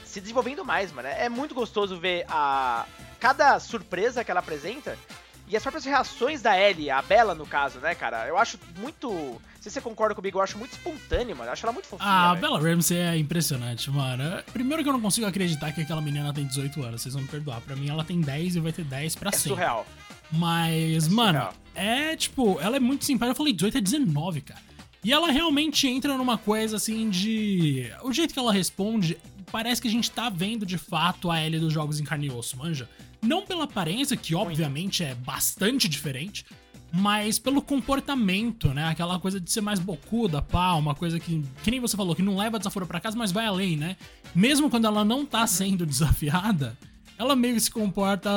se 0.04 0.20
desenvolvendo 0.20 0.64
mais, 0.64 0.90
mano. 0.90 1.08
É 1.08 1.28
muito 1.28 1.54
gostoso 1.54 1.98
ver 1.98 2.24
a 2.28 2.86
cada 3.20 3.58
surpresa 3.60 4.24
que 4.24 4.30
ela 4.30 4.40
apresenta 4.40 4.96
e 5.50 5.56
as 5.56 5.62
próprias 5.62 5.84
reações 5.84 6.42
da 6.42 6.58
Ellie, 6.58 6.90
a 6.90 7.00
Bella 7.02 7.34
no 7.34 7.46
caso, 7.46 7.78
né, 7.80 7.94
cara? 7.94 8.26
Eu 8.26 8.36
acho 8.38 8.58
muito. 8.78 9.08
Não 9.10 9.40
sei 9.62 9.70
se 9.70 9.70
você 9.72 9.80
concorda 9.80 10.14
comigo, 10.14 10.38
eu 10.38 10.42
acho 10.42 10.56
muito 10.58 10.72
espontâneo, 10.72 11.34
mano. 11.36 11.48
Eu 11.48 11.52
acho 11.52 11.64
ela 11.66 11.72
muito 11.72 11.88
fofinha. 11.88 12.08
Ah, 12.08 12.30
a 12.30 12.34
velho. 12.34 12.40
Bella 12.58 12.60
Ramsey 12.70 12.96
é 12.98 13.16
impressionante, 13.16 13.90
mano. 13.90 14.42
Primeiro 14.52 14.82
que 14.82 14.88
eu 14.88 14.92
não 14.92 15.00
consigo 15.00 15.26
acreditar 15.26 15.72
que 15.72 15.80
aquela 15.80 16.00
menina 16.00 16.32
tem 16.32 16.46
18 16.46 16.82
anos, 16.82 17.02
vocês 17.02 17.14
vão 17.14 17.22
me 17.22 17.28
perdoar. 17.28 17.60
Pra 17.62 17.74
mim, 17.74 17.88
ela 17.88 18.04
tem 18.04 18.20
10 18.20 18.56
e 18.56 18.60
vai 18.60 18.72
ter 18.72 18.84
10 18.84 19.16
pra 19.16 19.30
É 19.30 19.32
sempre. 19.32 19.48
surreal. 19.50 19.86
Mas, 20.30 21.06
É 21.06 21.10
mano, 21.10 21.38
surreal. 21.40 21.54
é 21.74 22.16
tipo, 22.16 22.58
ela 22.60 22.76
é 22.76 22.80
muito 22.80 23.04
simpática. 23.04 23.32
Eu 23.32 23.36
falei 23.36 23.52
18 23.52 23.78
é 23.78 23.80
19, 23.80 24.40
cara. 24.42 24.60
E 25.04 25.12
ela 25.12 25.30
realmente 25.30 25.86
entra 25.88 26.16
numa 26.16 26.36
coisa 26.36 26.76
assim 26.76 27.08
de. 27.08 27.90
O 28.02 28.12
jeito 28.12 28.32
que 28.34 28.38
ela 28.38 28.52
responde, 28.52 29.16
parece 29.50 29.80
que 29.82 29.88
a 29.88 29.90
gente 29.90 30.10
tá 30.10 30.28
vendo 30.28 30.64
de 30.64 30.78
fato 30.78 31.30
a 31.30 31.44
Ellie 31.44 31.60
dos 31.60 31.72
jogos 31.72 31.98
em 32.00 32.04
carne 32.04 32.26
e 32.26 32.30
osso, 32.30 32.56
manja? 32.56 32.88
Não 33.20 33.44
pela 33.44 33.64
aparência, 33.64 34.16
que 34.16 34.34
obviamente 34.34 35.02
é 35.02 35.14
bastante 35.14 35.88
diferente, 35.88 36.44
mas 36.92 37.38
pelo 37.38 37.60
comportamento, 37.60 38.68
né? 38.72 38.86
Aquela 38.86 39.18
coisa 39.18 39.40
de 39.40 39.50
ser 39.50 39.60
mais 39.60 39.78
bocuda, 39.78 40.40
pá, 40.40 40.72
uma 40.74 40.94
coisa 40.94 41.18
que, 41.18 41.42
que 41.62 41.70
nem 41.70 41.80
você 41.80 41.96
falou, 41.96 42.14
que 42.14 42.22
não 42.22 42.36
leva 42.36 42.58
desaforo 42.58 42.86
pra 42.86 43.00
casa, 43.00 43.16
mas 43.16 43.32
vai 43.32 43.46
além, 43.46 43.76
né? 43.76 43.96
Mesmo 44.34 44.70
quando 44.70 44.86
ela 44.86 45.04
não 45.04 45.26
tá 45.26 45.46
sendo 45.46 45.84
desafiada, 45.86 46.78
ela 47.18 47.34
meio 47.34 47.54
que 47.54 47.60
se 47.60 47.70
comporta 47.70 48.30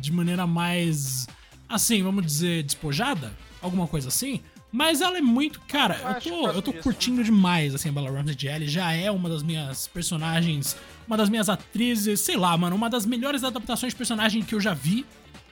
de 0.00 0.12
maneira 0.12 0.46
mais, 0.46 1.26
assim, 1.68 2.02
vamos 2.02 2.24
dizer, 2.24 2.62
despojada, 2.62 3.32
alguma 3.60 3.86
coisa 3.86 4.08
assim. 4.08 4.40
Mas 4.70 5.00
ela 5.00 5.18
é 5.18 5.20
muito. 5.22 5.60
Cara, 5.60 6.20
Eu 6.24 6.32
eu 6.34 6.42
tô, 6.42 6.48
eu 6.48 6.62
tô 6.62 6.72
curtindo 6.72 7.22
demais, 7.24 7.74
assim, 7.74 7.88
a 7.88 7.92
Bella 7.92 8.10
Ramsey 8.10 8.34
de 8.34 8.48
Ellie. 8.48 8.68
Já 8.68 8.92
é 8.92 9.10
uma 9.10 9.28
das 9.28 9.42
minhas 9.42 9.86
personagens, 9.88 10.76
uma 11.06 11.16
das 11.16 11.28
minhas 11.28 11.48
atrizes, 11.48 12.20
sei 12.20 12.36
lá, 12.36 12.56
mano, 12.56 12.76
uma 12.76 12.90
das 12.90 13.06
melhores 13.06 13.44
adaptações 13.44 13.92
de 13.92 13.96
personagem 13.96 14.42
que 14.42 14.54
eu 14.54 14.60
já 14.60 14.74
vi. 14.74 15.06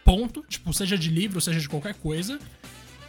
Ponto. 0.05 0.45
Tipo, 0.49 0.73
seja 0.73 0.99
de 0.99 1.09
livro, 1.09 1.41
seja 1.41 1.61
de 1.61 1.69
qualquer 1.69 1.95
coisa. 1.95 2.39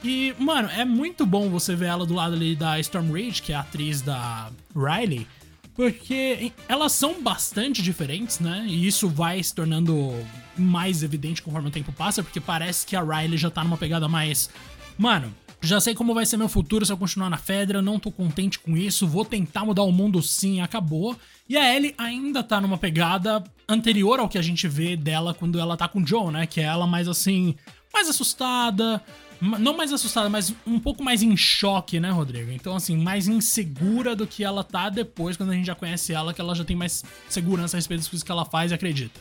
E, 0.03 0.35
mano, 0.37 0.69
é 0.69 0.85
muito 0.85 1.25
bom 1.25 1.49
você 1.49 1.75
ver 1.75 1.87
ela 1.87 2.05
do 2.05 2.13
lado 2.13 2.35
ali 2.35 2.55
da 2.55 2.79
Storm 2.79 3.11
Rage, 3.11 3.41
que 3.41 3.51
é 3.51 3.55
a 3.55 3.61
atriz 3.61 4.01
da 4.01 4.51
Riley, 4.75 5.27
porque 5.75 6.53
elas 6.69 6.91
são 6.91 7.21
bastante 7.21 7.81
diferentes, 7.81 8.39
né? 8.39 8.65
E 8.67 8.87
isso 8.87 9.09
vai 9.09 9.41
se 9.41 9.53
tornando 9.53 10.13
mais 10.57 11.03
evidente 11.03 11.41
conforme 11.41 11.67
o 11.67 11.71
tempo 11.71 11.91
passa, 11.91 12.23
porque 12.23 12.39
parece 12.39 12.85
que 12.85 12.95
a 12.95 13.01
Riley 13.01 13.37
já 13.37 13.49
tá 13.49 13.63
numa 13.63 13.77
pegada 13.77 14.07
mais. 14.07 14.49
Mano, 14.97 15.33
já 15.65 15.79
sei 15.81 15.93
como 15.93 16.13
vai 16.13 16.25
ser 16.25 16.37
meu 16.37 16.47
futuro 16.47 16.85
se 16.85 16.91
eu 16.91 16.97
continuar 16.97 17.29
na 17.29 17.37
Fedra, 17.37 17.81
não 17.81 17.99
tô 17.99 18.11
contente 18.11 18.59
com 18.59 18.77
isso, 18.77 19.07
vou 19.07 19.25
tentar 19.25 19.65
mudar 19.65 19.83
o 19.83 19.91
mundo 19.91 20.21
sim, 20.21 20.61
acabou. 20.61 21.17
E 21.49 21.57
a 21.57 21.75
Ellie 21.75 21.93
ainda 21.97 22.43
tá 22.43 22.61
numa 22.61 22.77
pegada 22.77 23.43
anterior 23.67 24.19
ao 24.19 24.29
que 24.29 24.37
a 24.37 24.41
gente 24.41 24.67
vê 24.67 24.95
dela 24.95 25.33
quando 25.33 25.59
ela 25.59 25.75
tá 25.75 25.87
com 25.87 26.01
o 26.01 26.07
Joe, 26.07 26.31
né? 26.31 26.45
Que 26.45 26.61
é 26.61 26.63
ela 26.63 26.87
mais 26.87 27.07
assim, 27.07 27.55
mais 27.93 28.07
assustada, 28.09 29.01
não 29.41 29.75
mais 29.75 29.91
assustada, 29.91 30.29
mas 30.29 30.53
um 30.65 30.79
pouco 30.79 31.03
mais 31.03 31.21
em 31.21 31.35
choque, 31.35 31.99
né, 31.99 32.09
Rodrigo? 32.09 32.51
Então, 32.51 32.75
assim, 32.75 32.97
mais 32.97 33.27
insegura 33.27 34.15
do 34.15 34.25
que 34.25 34.43
ela 34.43 34.63
tá 34.63 34.89
depois, 34.89 35.35
quando 35.35 35.51
a 35.51 35.53
gente 35.53 35.65
já 35.65 35.75
conhece 35.75 36.13
ela, 36.13 36.33
que 36.33 36.41
ela 36.41 36.55
já 36.55 36.63
tem 36.63 36.75
mais 36.75 37.03
segurança 37.29 37.75
a 37.75 37.77
respeito 37.77 38.01
das 38.01 38.07
coisas 38.07 38.23
que 38.23 38.31
ela 38.31 38.45
faz 38.45 38.71
e 38.71 38.75
acredita. 38.75 39.19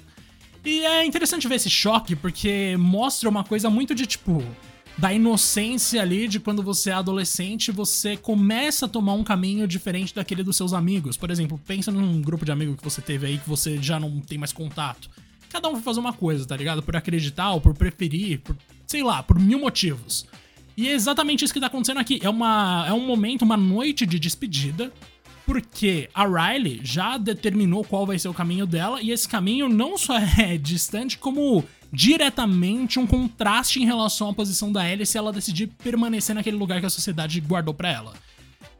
E 0.64 0.84
é 0.84 1.04
interessante 1.04 1.46
ver 1.46 1.56
esse 1.56 1.68
choque, 1.68 2.16
porque 2.16 2.76
mostra 2.78 3.28
uma 3.28 3.44
coisa 3.44 3.68
muito 3.68 3.94
de 3.94 4.06
tipo. 4.06 4.42
Da 4.96 5.12
inocência 5.12 6.00
ali 6.00 6.28
de 6.28 6.38
quando 6.38 6.62
você 6.62 6.90
é 6.90 6.92
adolescente, 6.94 7.72
você 7.72 8.16
começa 8.16 8.86
a 8.86 8.88
tomar 8.88 9.14
um 9.14 9.24
caminho 9.24 9.66
diferente 9.66 10.14
daquele 10.14 10.42
dos 10.42 10.56
seus 10.56 10.72
amigos. 10.72 11.16
Por 11.16 11.30
exemplo, 11.30 11.60
pensa 11.66 11.90
num 11.90 12.22
grupo 12.22 12.44
de 12.44 12.52
amigos 12.52 12.76
que 12.76 12.84
você 12.84 13.02
teve 13.02 13.26
aí 13.26 13.38
que 13.38 13.48
você 13.48 13.80
já 13.82 13.98
não 13.98 14.20
tem 14.20 14.38
mais 14.38 14.52
contato. 14.52 15.10
Cada 15.50 15.68
um 15.68 15.72
vai 15.72 15.82
fazer 15.82 16.00
uma 16.00 16.12
coisa, 16.12 16.46
tá 16.46 16.56
ligado? 16.56 16.82
Por 16.82 16.96
acreditar 16.96 17.52
ou 17.52 17.60
por 17.60 17.74
preferir, 17.74 18.40
por 18.40 18.56
sei 18.86 19.02
lá, 19.02 19.22
por 19.22 19.38
mil 19.38 19.58
motivos. 19.58 20.26
E 20.76 20.88
é 20.88 20.92
exatamente 20.92 21.44
isso 21.44 21.54
que 21.54 21.60
tá 21.60 21.66
acontecendo 21.66 21.98
aqui. 21.98 22.20
É, 22.22 22.28
uma, 22.28 22.84
é 22.88 22.92
um 22.92 23.04
momento, 23.06 23.42
uma 23.42 23.56
noite 23.56 24.06
de 24.06 24.18
despedida, 24.18 24.92
porque 25.46 26.08
a 26.14 26.26
Riley 26.26 26.80
já 26.82 27.16
determinou 27.16 27.84
qual 27.84 28.06
vai 28.06 28.18
ser 28.18 28.28
o 28.28 28.34
caminho 28.34 28.66
dela, 28.66 29.00
e 29.00 29.10
esse 29.10 29.28
caminho 29.28 29.68
não 29.68 29.96
só 29.96 30.16
é 30.38 30.56
distante, 30.58 31.18
como 31.18 31.64
diretamente 31.94 32.98
um 32.98 33.06
contraste 33.06 33.80
em 33.80 33.86
relação 33.86 34.28
à 34.28 34.34
posição 34.34 34.72
da 34.72 34.88
Ellie 34.90 35.06
se 35.06 35.16
ela 35.16 35.32
decidir 35.32 35.68
permanecer 35.68 36.34
naquele 36.34 36.56
lugar 36.56 36.80
que 36.80 36.86
a 36.86 36.90
sociedade 36.90 37.40
guardou 37.40 37.72
para 37.72 37.90
ela. 37.90 38.12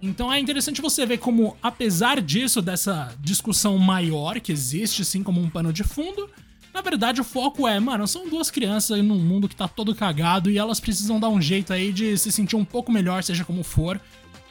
Então 0.03 0.33
é 0.33 0.39
interessante 0.39 0.83
você 0.83 1.07
ver 1.07 1.19
como, 1.19 1.57
apesar 1.63 2.21
disso, 2.21 2.61
dessa 2.61 3.15
discussão 3.21 3.79
maior 3.79 4.41
que 4.41 4.53
existe, 4.53 5.03
assim 5.03 5.23
como 5.23 5.41
um 5.41 5.49
pano 5.49 5.73
de 5.73 5.85
fundo, 5.85 6.29
na 6.73 6.83
verdade 6.83 7.21
o 7.21 7.25
foco 7.25 7.69
é, 7.69 7.79
mano, 7.79 8.07
são 8.09 8.29
duas 8.29 8.51
crianças 8.51 9.03
num 9.03 9.19
mundo 9.19 9.49
que 9.49 9.55
tá 9.55 9.69
todo 9.69 9.95
cagado 9.95 10.51
e 10.51 10.59
elas 10.59 10.81
precisam 10.81 11.21
dar 11.21 11.29
um 11.29 11.41
jeito 11.41 11.73
aí 11.73 11.93
de 11.93 12.19
se 12.19 12.33
sentir 12.33 12.57
um 12.57 12.65
pouco 12.65 12.91
melhor, 12.91 13.23
seja 13.23 13.45
como 13.45 13.63
for. 13.63 14.01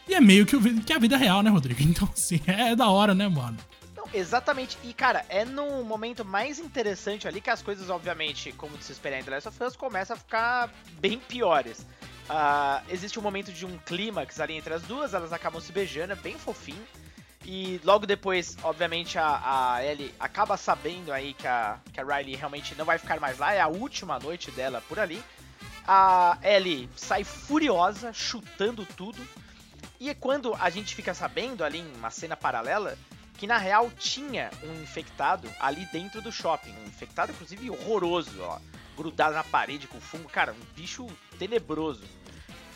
E 0.07 0.13
é 0.13 0.21
meio 0.21 0.45
que, 0.45 0.55
o, 0.55 0.81
que 0.81 0.93
a 0.93 0.99
vida 0.99 1.17
real, 1.17 1.43
né, 1.43 1.49
Rodrigo? 1.49 1.81
Então, 1.83 2.09
assim, 2.11 2.39
é 2.47 2.75
da 2.75 2.89
hora, 2.89 3.13
né, 3.13 3.27
mano? 3.27 3.57
Exatamente. 4.13 4.77
E, 4.83 4.93
cara, 4.93 5.25
é 5.27 5.43
no 5.43 5.83
momento 5.83 6.23
mais 6.23 6.59
interessante 6.59 7.27
ali 7.27 7.41
que 7.41 7.49
as 7.49 7.63
coisas, 7.63 7.89
obviamente, 7.89 8.51
como 8.51 8.77
de 8.77 8.83
se 8.83 8.91
esperar 8.91 9.19
em 9.19 9.23
The 9.23 9.31
Last 9.31 9.49
of 9.49 9.63
Us, 9.63 9.75
começam 9.75 10.15
a 10.15 10.19
ficar 10.19 10.69
bem 10.99 11.17
piores. 11.17 11.79
Uh, 12.29 12.81
existe 12.89 13.19
um 13.19 13.21
momento 13.23 13.51
de 13.51 13.65
um 13.65 13.77
clímax 13.79 14.39
ali 14.39 14.53
entre 14.53 14.73
as 14.73 14.83
duas, 14.83 15.13
elas 15.13 15.33
acabam 15.33 15.59
se 15.59 15.71
beijando, 15.71 16.13
é 16.13 16.15
bem 16.15 16.37
fofinho. 16.37 16.85
E 17.43 17.81
logo 17.83 18.05
depois, 18.05 18.55
obviamente, 18.63 19.17
a, 19.17 19.73
a 19.75 19.83
Ellie 19.83 20.13
acaba 20.19 20.55
sabendo 20.55 21.11
aí 21.11 21.33
que 21.33 21.47
a, 21.47 21.79
que 21.91 21.99
a 21.99 22.03
Riley 22.03 22.35
realmente 22.35 22.75
não 22.75 22.85
vai 22.85 22.97
ficar 22.97 23.19
mais 23.19 23.37
lá, 23.37 23.53
é 23.53 23.59
a 23.59 23.67
última 23.67 24.19
noite 24.19 24.51
dela 24.51 24.81
por 24.87 24.99
ali. 24.99 25.21
A 25.85 26.37
Ellie 26.41 26.87
sai 26.95 27.23
furiosa, 27.23 28.13
chutando 28.13 28.85
tudo. 28.95 29.21
E 29.99 30.09
é 30.09 30.13
quando 30.13 30.55
a 30.55 30.69
gente 30.69 30.95
fica 30.95 31.13
sabendo 31.13 31.63
ali 31.63 31.79
em 31.79 31.95
uma 31.95 32.09
cena 32.09 32.37
paralela 32.37 32.97
que 33.43 33.47
na 33.47 33.57
real 33.57 33.91
tinha 33.99 34.49
um 34.63 34.81
infectado 34.81 35.51
ali 35.59 35.85
dentro 35.87 36.21
do 36.21 36.31
shopping. 36.31 36.73
Um 36.77 36.85
infectado, 36.85 37.33
inclusive, 37.33 37.69
horroroso, 37.69 38.41
ó, 38.41 38.57
grudado 38.95 39.35
na 39.35 39.43
parede 39.43 39.85
com 39.85 39.99
fungo. 39.99 40.29
Cara, 40.29 40.53
um 40.53 40.65
bicho 40.73 41.05
tenebroso. 41.37 42.05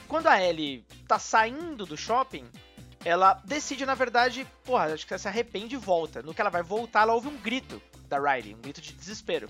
Quando 0.09 0.27
a 0.27 0.43
Ellie 0.43 0.85
tá 1.07 1.17
saindo 1.17 1.85
do 1.85 1.95
shopping, 1.95 2.43
ela 3.05 3.41
decide, 3.45 3.85
na 3.85 3.95
verdade, 3.95 4.45
porra, 4.65 4.93
acho 4.93 5.07
que 5.07 5.13
ela 5.13 5.19
se 5.19 5.29
arrepende 5.29 5.75
e 5.75 5.79
volta. 5.79 6.21
No 6.21 6.33
que 6.33 6.41
ela 6.41 6.49
vai 6.49 6.63
voltar, 6.63 7.03
ela 7.03 7.13
ouve 7.13 7.29
um 7.29 7.37
grito 7.37 7.81
da 8.09 8.19
Riley, 8.19 8.53
um 8.53 8.59
grito 8.59 8.81
de 8.81 8.91
desespero. 8.91 9.49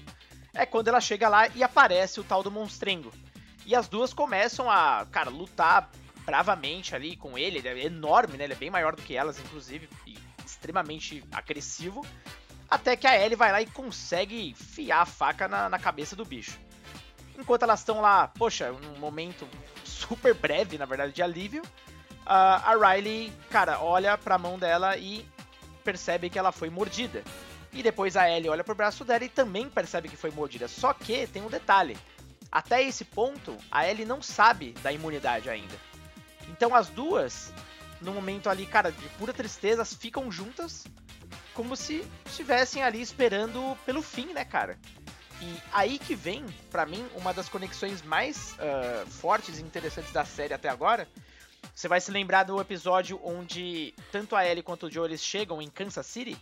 É 0.53 0.67
quando 0.67 0.89
ela 0.89 1.01
chega 1.01 1.27
lá 1.27 1.47
e 1.47 1.63
aparece 1.63 2.19
o 2.19 2.23
tal 2.23 2.43
do 2.43 2.51
monstrengo. 2.51 3.11
E 3.65 3.75
as 3.75 3.87
duas 3.87 4.13
começam 4.13 4.69
a, 4.69 5.03
cara, 5.11 5.31
lutar 5.31 5.89
bravamente 6.23 6.93
ali 6.93 7.15
com 7.15 7.35
ele. 7.39 7.57
Ele 7.57 7.69
é 7.69 7.85
enorme, 7.87 8.37
né? 8.37 8.43
Ele 8.43 8.53
é 8.53 8.57
bem 8.57 8.69
maior 8.69 8.95
do 8.95 9.01
que 9.01 9.15
elas, 9.15 9.39
inclusive, 9.39 9.89
e 10.05 10.26
extremamente 10.67 11.23
agressivo. 11.31 12.05
Até 12.69 12.97
que 12.97 13.07
a 13.07 13.17
Ellie 13.17 13.37
vai 13.37 13.51
lá 13.51 13.61
e 13.61 13.65
consegue 13.65 14.53
fiar 14.53 15.01
a 15.01 15.05
faca 15.05 15.47
na, 15.47 15.69
na 15.69 15.79
cabeça 15.79 16.15
do 16.15 16.25
bicho. 16.25 16.59
Enquanto 17.37 17.63
elas 17.63 17.79
estão 17.79 18.01
lá, 18.01 18.27
poxa, 18.27 18.71
num 18.71 18.99
momento 18.99 19.47
super 19.85 20.33
breve, 20.33 20.77
na 20.77 20.85
verdade, 20.85 21.13
de 21.13 21.23
alívio, 21.23 21.61
a 22.25 22.73
Riley, 22.75 23.31
cara, 23.49 23.79
olha 23.79 24.17
pra 24.17 24.37
mão 24.37 24.59
dela 24.59 24.97
e 24.97 25.25
percebe 25.83 26.29
que 26.29 26.37
ela 26.37 26.51
foi 26.51 26.69
mordida. 26.69 27.23
E 27.71 27.81
depois 27.81 28.17
a 28.17 28.29
Ellie 28.29 28.49
olha 28.49 28.63
pro 28.63 28.75
braço 28.75 29.05
dela 29.05 29.23
e 29.23 29.29
também 29.29 29.69
percebe 29.69 30.09
que 30.09 30.17
foi 30.17 30.31
mordida. 30.31 30.67
Só 30.67 30.93
que 30.93 31.27
tem 31.27 31.41
um 31.41 31.49
detalhe. 31.49 31.97
Até 32.51 32.83
esse 32.83 33.05
ponto, 33.05 33.55
a 33.71 33.87
Ellie 33.87 34.05
não 34.05 34.21
sabe 34.21 34.73
da 34.81 34.91
imunidade 34.91 35.49
ainda. 35.49 35.75
Então 36.49 36.75
as 36.75 36.89
duas, 36.89 37.53
no 38.01 38.13
momento 38.13 38.49
ali, 38.49 38.65
cara, 38.65 38.91
de 38.91 39.09
pura 39.17 39.33
tristeza, 39.33 39.83
ficam 39.85 40.31
juntas 40.31 40.85
como 41.53 41.75
se 41.75 42.05
estivessem 42.25 42.83
ali 42.83 43.01
esperando 43.01 43.75
pelo 43.85 44.01
fim, 44.01 44.33
né, 44.33 44.45
cara? 44.45 44.77
E 45.41 45.61
aí 45.71 45.99
que 45.99 46.15
vem, 46.15 46.45
para 46.71 46.85
mim, 46.85 47.05
uma 47.15 47.33
das 47.33 47.49
conexões 47.49 48.01
mais 48.01 48.53
uh, 48.53 49.07
fortes 49.07 49.59
e 49.59 49.63
interessantes 49.63 50.11
da 50.11 50.25
série 50.25 50.53
até 50.53 50.69
agora. 50.69 51.07
Você 51.73 51.87
vai 51.87 51.99
se 52.01 52.11
lembrar 52.11 52.43
do 52.43 52.59
episódio 52.59 53.19
onde 53.23 53.93
tanto 54.11 54.35
a 54.35 54.45
Ellie 54.45 54.63
quanto 54.63 54.87
o 54.87 54.91
Joe 54.91 55.07
eles 55.07 55.23
chegam 55.23 55.61
em 55.61 55.69
Kansas 55.69 56.05
City. 56.05 56.37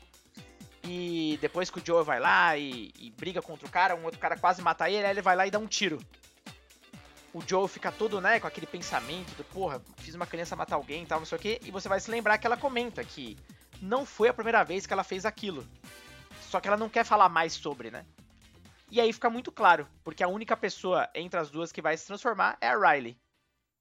E 0.84 1.38
depois 1.42 1.70
que 1.70 1.80
o 1.80 1.84
Joe 1.86 2.04
vai 2.04 2.20
lá 2.20 2.56
e, 2.58 2.94
e 3.00 3.10
briga 3.12 3.42
contra 3.42 3.66
o 3.66 3.72
cara, 3.72 3.96
um 3.96 4.04
outro 4.04 4.20
cara 4.20 4.38
quase 4.38 4.62
mata 4.62 4.90
ele, 4.90 5.06
aí 5.06 5.12
ele 5.12 5.22
vai 5.22 5.36
lá 5.36 5.48
e 5.48 5.52
dá 5.52 5.60
um 5.60 5.68
tiro 5.68 6.00
o 7.36 7.44
Joe 7.46 7.68
fica 7.68 7.92
todo, 7.92 8.22
né, 8.22 8.39
com 8.39 8.48
aquele 8.48 8.65
pensamento 8.65 9.36
do, 9.36 9.44
porra, 9.44 9.82
fiz 9.98 10.15
uma 10.15 10.25
criança 10.25 10.56
matar 10.56 10.77
alguém 10.77 11.04
e 11.04 11.06
tal, 11.06 11.20
não 11.20 11.25
sei 11.25 11.38
o 11.38 11.42
quê, 11.42 11.60
e 11.65 11.70
você 11.70 11.89
vai 11.89 12.00
se 12.00 12.10
lembrar 12.10 12.38
que 12.38 12.48
ela 12.48 12.56
comenta 12.56 13.04
que 13.04 13.38
não 13.82 14.06
foi 14.06 14.30
a 14.30 14.34
primeira 14.34 14.63
vez 14.63 14.88
que 14.88 14.94
ela 14.94 15.04
fez 15.04 15.25
aquilo. 15.25 15.68
Só 16.50 16.62
que 16.62 16.70
ela 16.70 16.77
não 16.77 16.88
quer 16.88 17.04
falar 17.04 17.27
mais 17.27 17.51
sobre, 17.51 17.92
né? 17.92 18.06
E 18.89 19.01
aí 19.01 19.12
fica 19.12 19.30
muito 19.30 19.51
claro, 19.51 19.86
porque 20.01 20.24
a 20.24 20.30
única 20.30 20.56
pessoa 20.56 21.10
entre 21.13 21.38
as 21.38 21.50
duas 21.50 21.74
que 21.74 21.82
vai 21.82 21.98
se 21.98 22.08
transformar 22.08 22.58
é 22.62 22.70
a 22.70 22.80
Riley. 22.80 23.18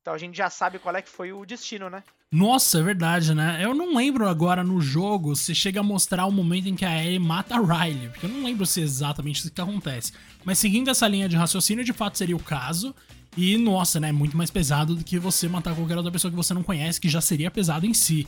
Então 0.02 0.12
a 0.12 0.18
gente 0.18 0.36
já 0.36 0.50
sabe 0.50 0.80
qual 0.80 0.96
é 0.96 1.00
que 1.00 1.08
foi 1.08 1.32
o 1.32 1.46
destino, 1.46 1.88
né? 1.88 2.02
Nossa, 2.32 2.80
é 2.80 2.82
verdade, 2.82 3.32
né? 3.32 3.60
Eu 3.62 3.72
não 3.72 3.94
lembro 3.94 4.28
agora 4.28 4.64
no 4.64 4.80
jogo 4.80 5.36
se 5.36 5.54
chega 5.54 5.78
a 5.78 5.84
mostrar 5.84 6.26
o 6.26 6.32
momento 6.32 6.68
em 6.68 6.74
que 6.74 6.84
a 6.84 7.04
Ellie 7.04 7.20
mata 7.20 7.54
a 7.54 7.60
Riley, 7.60 8.08
porque 8.08 8.26
eu 8.26 8.30
não 8.30 8.42
lembro 8.42 8.66
se 8.66 8.80
é 8.80 8.82
exatamente 8.82 9.46
o 9.46 9.50
que 9.50 9.60
acontece. 9.60 10.12
Mas 10.44 10.58
seguindo 10.58 10.90
essa 10.90 11.06
linha 11.06 11.28
de 11.28 11.36
raciocínio, 11.36 11.84
de 11.84 11.92
fato 11.92 12.18
seria 12.18 12.34
o 12.34 12.42
caso. 12.42 12.92
E, 13.36 13.58
nossa, 13.58 13.98
né? 13.98 14.12
Muito 14.12 14.36
mais 14.36 14.50
pesado 14.50 14.94
do 14.94 15.04
que 15.04 15.18
você 15.18 15.48
matar 15.48 15.74
qualquer 15.74 15.96
outra 15.96 16.12
pessoa 16.12 16.30
que 16.30 16.36
você 16.36 16.54
não 16.54 16.62
conhece, 16.62 17.00
que 17.00 17.08
já 17.08 17.20
seria 17.20 17.50
pesado 17.50 17.86
em 17.86 17.94
si. 17.94 18.26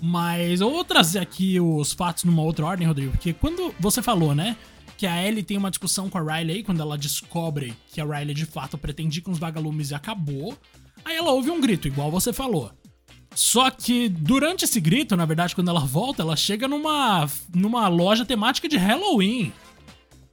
Mas 0.00 0.60
eu 0.60 0.70
vou 0.70 0.84
trazer 0.84 1.18
aqui 1.18 1.60
os 1.60 1.92
fatos 1.92 2.24
numa 2.24 2.42
outra 2.42 2.66
ordem, 2.66 2.86
Rodrigo, 2.86 3.12
porque 3.12 3.32
quando 3.32 3.74
você 3.78 4.02
falou, 4.02 4.34
né? 4.34 4.56
Que 4.96 5.06
a 5.06 5.22
Ellie 5.22 5.44
tem 5.44 5.56
uma 5.56 5.70
discussão 5.70 6.10
com 6.10 6.18
a 6.18 6.38
Riley 6.38 6.64
quando 6.64 6.80
ela 6.80 6.98
descobre 6.98 7.72
que 7.92 8.00
a 8.00 8.04
Riley 8.04 8.34
de 8.34 8.44
fato 8.44 8.76
pretendia 8.76 9.22
com 9.22 9.30
os 9.30 9.38
vagalumes 9.38 9.90
e 9.90 9.94
acabou. 9.94 10.56
Aí 11.04 11.16
ela 11.16 11.30
ouve 11.30 11.50
um 11.50 11.60
grito, 11.60 11.86
igual 11.86 12.10
você 12.10 12.32
falou. 12.32 12.72
Só 13.34 13.70
que 13.70 14.08
durante 14.08 14.64
esse 14.64 14.80
grito, 14.80 15.16
na 15.16 15.24
verdade, 15.24 15.54
quando 15.54 15.68
ela 15.68 15.80
volta, 15.80 16.22
ela 16.22 16.34
chega 16.34 16.66
numa, 16.66 17.28
numa 17.54 17.86
loja 17.86 18.24
temática 18.24 18.68
de 18.68 18.76
Halloween. 18.76 19.52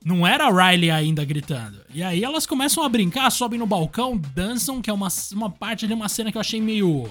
Não 0.05 0.25
era 0.25 0.45
a 0.45 0.69
Riley 0.69 0.91
ainda 0.91 1.25
gritando. 1.25 1.79
E 1.91 2.03
aí 2.03 2.23
elas 2.23 2.45
começam 2.45 2.83
a 2.83 2.87
brincar, 2.87 3.31
sobem 3.31 3.57
no 3.57 3.65
balcão, 3.65 4.15
dançam, 4.35 4.79
que 4.79 4.87
é 4.87 4.93
uma, 4.93 5.07
uma 5.33 5.49
parte 5.49 5.83
ali, 5.83 5.95
uma 5.95 6.07
cena 6.07 6.31
que 6.31 6.37
eu 6.37 6.41
achei 6.41 6.61
meio. 6.61 7.09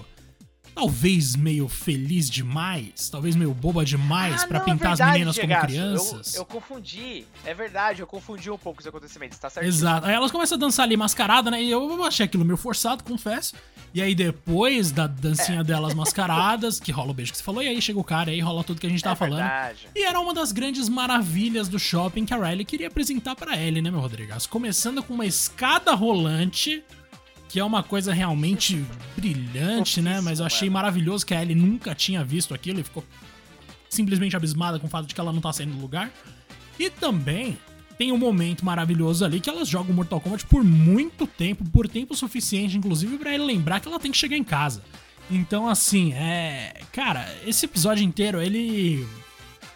Talvez 0.75 1.37
meio 1.37 1.69
feliz 1.69 2.28
demais, 2.28 3.09
talvez 3.09 3.37
meio 3.37 3.54
boba 3.54 3.85
demais 3.85 4.43
ah, 4.43 4.47
para 4.49 4.61
pintar 4.61 4.75
é 4.75 4.97
verdade, 4.97 5.02
as 5.02 5.12
meninas 5.12 5.38
como 5.38 5.61
crianças. 5.61 6.35
Eu, 6.35 6.40
eu, 6.40 6.47
confundi, 6.47 7.25
é 7.45 7.54
verdade, 7.54 8.00
eu 8.00 8.07
confundi 8.07 8.50
um 8.50 8.59
pouco 8.59 8.81
os 8.81 8.87
acontecimentos, 8.87 9.38
tá 9.38 9.49
certo? 9.49 9.66
Exato. 9.66 10.07
Aí 10.07 10.14
elas 10.14 10.33
começam 10.33 10.57
a 10.57 10.59
dançar 10.59 10.85
ali 10.85 10.97
mascarada, 10.97 11.50
né? 11.50 11.62
E 11.62 11.71
eu 11.71 12.02
achei 12.02 12.26
aquilo 12.26 12.45
meio 12.45 12.57
forçado, 12.57 13.04
confesso. 13.04 13.54
E 13.95 14.02
aí 14.02 14.12
depois 14.12 14.90
da 14.90 15.07
dancinha 15.07 15.61
é. 15.61 15.64
delas 15.64 15.95
mascaradas, 15.95 16.81
que 16.81 16.90
rola 16.90 17.12
o 17.12 17.14
beijo 17.14 17.31
que 17.31 17.38
você 17.38 17.45
falou, 17.45 17.62
e 17.62 17.69
aí 17.69 17.81
chega 17.81 18.00
o 18.00 18.04
cara, 18.04 18.31
e 18.31 18.35
aí 18.35 18.40
rola 18.40 18.64
tudo 18.64 18.81
que 18.81 18.87
a 18.88 18.90
gente 18.90 19.02
tava 19.02 19.14
é 19.14 19.28
falando. 19.28 19.49
Verdade. 19.49 19.88
E 19.95 20.04
era 20.04 20.19
uma 20.19 20.35
das 20.35 20.50
grandes 20.50 20.88
maravilhas 20.88 21.69
do 21.69 21.78
shopping 21.78 22.25
que 22.25 22.35
a 22.35 22.37
Riley 22.37 22.64
queria 22.64 22.88
apresentar 22.88 23.37
para 23.37 23.57
Ellie, 23.57 23.81
né, 23.81 23.93
meu 23.93 24.00
Rodrigues? 24.00 24.47
Começando 24.47 25.04
com 25.04 25.14
uma 25.14 25.26
escada 25.26 25.95
rolante, 25.95 26.83
que 27.49 27.61
é 27.61 27.65
uma 27.65 27.83
coisa 27.83 28.13
realmente 28.13 28.85
brilhante, 29.17 30.01
né? 30.01 30.21
Mas 30.21 30.41
eu 30.41 30.47
achei 30.47 30.69
maravilhoso 30.69 31.25
que 31.25 31.35
a 31.35 31.43
Ellie 31.43 31.55
nunca 31.55 31.95
tinha 31.95 32.25
visto 32.25 32.55
aquilo 32.55 32.81
e 32.81 32.83
ficou 32.83 33.05
simplesmente 33.89 34.37
abismada 34.37 34.79
com 34.79 34.87
o 34.87 34.91
fato 34.91 35.07
de 35.07 35.15
que 35.15 35.21
ela 35.21 35.33
não 35.33 35.41
tá 35.41 35.53
saindo 35.53 35.75
do 35.75 35.81
lugar. 35.81 36.11
E 36.79 36.91
também 36.91 37.57
tem 37.97 38.11
um 38.13 38.19
momento 38.19 38.65
maravilhoso 38.65 39.25
ali 39.25 39.41
que 39.41 39.49
elas 39.49 39.69
jogam 39.69 39.95
Mortal 39.95 40.21
Kombat 40.21 40.47
por 40.47 40.65
muito 40.65 41.27
tempo, 41.27 41.65
por 41.65 41.89
tempo 41.89 42.15
suficiente, 42.15 42.77
inclusive, 42.77 43.17
para 43.19 43.33
ele 43.33 43.45
lembrar 43.45 43.81
que 43.81 43.89
ela 43.89 44.01
tem 44.01 44.11
que 44.11 44.19
chegar 44.19 44.37
em 44.37 44.45
casa. 44.45 44.83
Então, 45.31 45.69
assim, 45.69 46.13
é. 46.13 46.81
Cara, 46.93 47.33
esse 47.47 47.65
episódio 47.65 48.05
inteiro, 48.05 48.41
ele. 48.41 49.07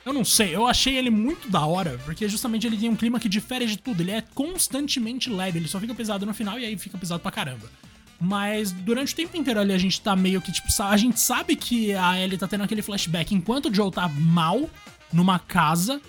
Eu 0.08 0.14
não 0.14 0.24
sei, 0.24 0.56
eu 0.56 0.66
achei 0.66 0.96
ele 0.96 1.10
muito 1.10 1.50
da 1.50 1.66
hora, 1.66 2.00
porque 2.02 2.26
justamente 2.30 2.66
ele 2.66 2.78
tem 2.78 2.88
um 2.88 2.96
clima 2.96 3.20
que 3.20 3.28
difere 3.28 3.66
de 3.66 3.76
tudo. 3.76 4.00
Ele 4.00 4.10
é 4.10 4.22
constantemente 4.34 5.28
leve, 5.28 5.58
ele 5.58 5.68
só 5.68 5.78
fica 5.78 5.94
pesado 5.94 6.24
no 6.24 6.32
final 6.32 6.58
e 6.58 6.64
aí 6.64 6.78
fica 6.78 6.96
pesado 6.96 7.20
pra 7.20 7.30
caramba. 7.30 7.70
Mas 8.18 8.72
durante 8.72 9.12
o 9.12 9.16
tempo 9.16 9.36
inteiro 9.36 9.60
ali 9.60 9.70
a 9.70 9.76
gente 9.76 10.00
tá 10.00 10.16
meio 10.16 10.40
que, 10.40 10.50
tipo, 10.50 10.66
a 10.82 10.96
gente 10.96 11.20
sabe 11.20 11.54
que 11.54 11.92
a 11.92 12.18
Ellie 12.18 12.38
tá 12.38 12.48
tendo 12.48 12.64
aquele 12.64 12.80
flashback 12.80 13.34
enquanto 13.34 13.66
o 13.66 13.74
Joe 13.74 13.92
tá 13.92 14.08
mal 14.08 14.70
numa 15.12 15.38
casa 15.38 16.00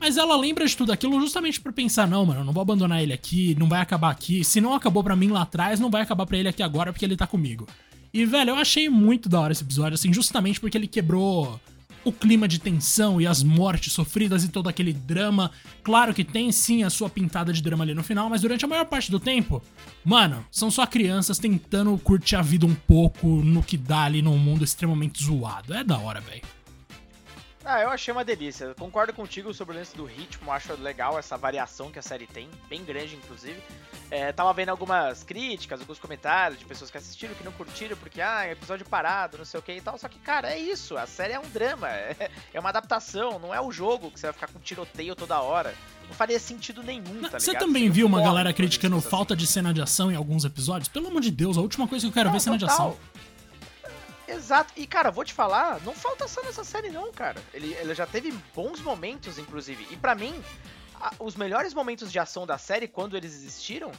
Mas 0.00 0.16
ela 0.16 0.34
lembra 0.34 0.66
de 0.66 0.74
tudo 0.74 0.90
aquilo 0.90 1.20
justamente 1.20 1.60
para 1.60 1.72
pensar, 1.72 2.08
não, 2.08 2.24
mano, 2.24 2.42
não 2.44 2.54
vou 2.54 2.62
abandonar 2.62 3.02
ele 3.02 3.12
aqui, 3.12 3.54
não 3.58 3.68
vai 3.68 3.82
acabar 3.82 4.10
aqui. 4.10 4.42
Se 4.42 4.62
não 4.62 4.72
acabou 4.72 5.04
para 5.04 5.14
mim 5.14 5.28
lá 5.28 5.42
atrás, 5.42 5.78
não 5.78 5.90
vai 5.90 6.00
acabar 6.00 6.24
para 6.24 6.38
ele 6.38 6.48
aqui 6.48 6.62
agora 6.62 6.90
porque 6.90 7.04
ele 7.04 7.18
tá 7.18 7.26
comigo. 7.26 7.68
E, 8.14 8.24
velho, 8.24 8.50
eu 8.50 8.56
achei 8.56 8.88
muito 8.88 9.28
da 9.28 9.40
hora 9.40 9.52
esse 9.52 9.62
episódio, 9.62 9.94
assim, 9.94 10.10
justamente 10.10 10.58
porque 10.58 10.78
ele 10.78 10.86
quebrou 10.88 11.60
o 12.04 12.12
clima 12.12 12.48
de 12.48 12.58
tensão 12.58 13.20
e 13.20 13.26
as 13.26 13.42
mortes 13.42 13.92
sofridas 13.92 14.44
e 14.44 14.48
todo 14.48 14.68
aquele 14.68 14.92
drama. 14.92 15.50
Claro 15.82 16.14
que 16.14 16.24
tem 16.24 16.50
sim 16.50 16.82
a 16.82 16.90
sua 16.90 17.08
pintada 17.08 17.52
de 17.52 17.62
drama 17.62 17.84
ali 17.84 17.94
no 17.94 18.02
final, 18.02 18.28
mas 18.28 18.40
durante 18.40 18.64
a 18.64 18.68
maior 18.68 18.84
parte 18.86 19.10
do 19.10 19.20
tempo, 19.20 19.62
mano, 20.04 20.44
são 20.50 20.70
só 20.70 20.86
crianças 20.86 21.38
tentando 21.38 21.96
curtir 21.98 22.36
a 22.36 22.42
vida 22.42 22.66
um 22.66 22.74
pouco 22.74 23.26
no 23.26 23.62
que 23.62 23.76
dá 23.76 24.02
ali 24.04 24.22
num 24.22 24.38
mundo 24.38 24.64
extremamente 24.64 25.22
zoado. 25.22 25.74
É 25.74 25.84
da 25.84 25.98
hora, 25.98 26.20
velho. 26.20 26.42
Ah, 27.64 27.80
eu 27.80 27.90
achei 27.90 28.12
uma 28.12 28.24
delícia. 28.24 28.74
Concordo 28.74 29.12
contigo 29.12 29.54
sobre 29.54 29.74
o 29.74 29.78
lance 29.78 29.96
do 29.96 30.04
ritmo, 30.04 30.50
acho 30.50 30.74
legal 30.74 31.18
essa 31.18 31.36
variação 31.36 31.90
que 31.90 31.98
a 31.98 32.02
série 32.02 32.26
tem, 32.26 32.48
bem 32.68 32.84
grande 32.84 33.14
inclusive. 33.14 33.60
É, 34.10 34.32
tava 34.32 34.52
vendo 34.52 34.68
algumas 34.68 35.22
críticas, 35.22 35.80
alguns 35.80 35.98
comentários 35.98 36.58
de 36.58 36.64
pessoas 36.64 36.90
que 36.90 36.98
assistiram, 36.98 37.34
que 37.34 37.44
não 37.44 37.52
curtiram, 37.52 37.96
porque, 37.96 38.20
ah, 38.20 38.50
episódio 38.50 38.84
parado, 38.84 39.38
não 39.38 39.44
sei 39.44 39.58
o 39.58 39.62
que 39.62 39.72
e 39.72 39.80
tal. 39.80 39.96
Só 39.96 40.08
que, 40.08 40.18
cara, 40.18 40.52
é 40.52 40.58
isso, 40.58 40.96
a 40.98 41.06
série 41.06 41.32
é 41.32 41.40
um 41.40 41.48
drama, 41.48 41.88
é, 41.90 42.30
é 42.52 42.60
uma 42.60 42.68
adaptação, 42.68 43.38
não 43.38 43.54
é 43.54 43.60
o 43.60 43.70
jogo 43.70 44.10
que 44.10 44.18
você 44.20 44.26
vai 44.26 44.32
ficar 44.32 44.48
com 44.48 44.58
tiroteio 44.58 45.14
toda 45.14 45.40
hora. 45.40 45.74
Não 46.08 46.14
faria 46.14 46.38
sentido 46.38 46.82
nenhum, 46.82 47.22
tá 47.22 47.38
Você 47.38 47.52
ligado? 47.52 47.64
também 47.64 47.88
viu 47.88 48.06
uma 48.06 48.20
galera 48.20 48.52
criticando 48.52 49.00
falta 49.00 49.34
de 49.34 49.46
cena 49.46 49.72
de 49.72 49.80
ação 49.80 50.10
em 50.10 50.16
alguns 50.16 50.44
episódios? 50.44 50.88
Pelo 50.88 51.06
amor 51.06 51.22
de 51.22 51.30
Deus, 51.30 51.56
a 51.56 51.60
última 51.60 51.88
coisa 51.88 52.04
que 52.04 52.08
eu 52.08 52.12
quero 52.12 52.26
não, 52.26 52.32
ver 52.32 52.36
é 52.36 52.40
cena 52.40 52.58
total. 52.58 52.76
de 52.76 52.82
ação. 52.82 53.31
Exato. 54.32 54.72
E, 54.76 54.86
cara, 54.86 55.10
vou 55.10 55.24
te 55.24 55.32
falar, 55.32 55.80
não 55.82 55.94
falta 55.94 56.24
ação 56.24 56.42
nessa 56.44 56.64
série, 56.64 56.90
não, 56.90 57.12
cara. 57.12 57.42
Ele, 57.52 57.74
ele 57.74 57.94
já 57.94 58.06
teve 58.06 58.32
bons 58.54 58.80
momentos, 58.80 59.38
inclusive. 59.38 59.86
E 59.90 59.96
para 59.96 60.14
mim, 60.14 60.42
a, 61.00 61.12
os 61.18 61.36
melhores 61.36 61.74
momentos 61.74 62.10
de 62.10 62.18
ação 62.18 62.46
da 62.46 62.58
série, 62.58 62.88
quando 62.88 63.16
eles 63.16 63.34
existiram, 63.34 63.92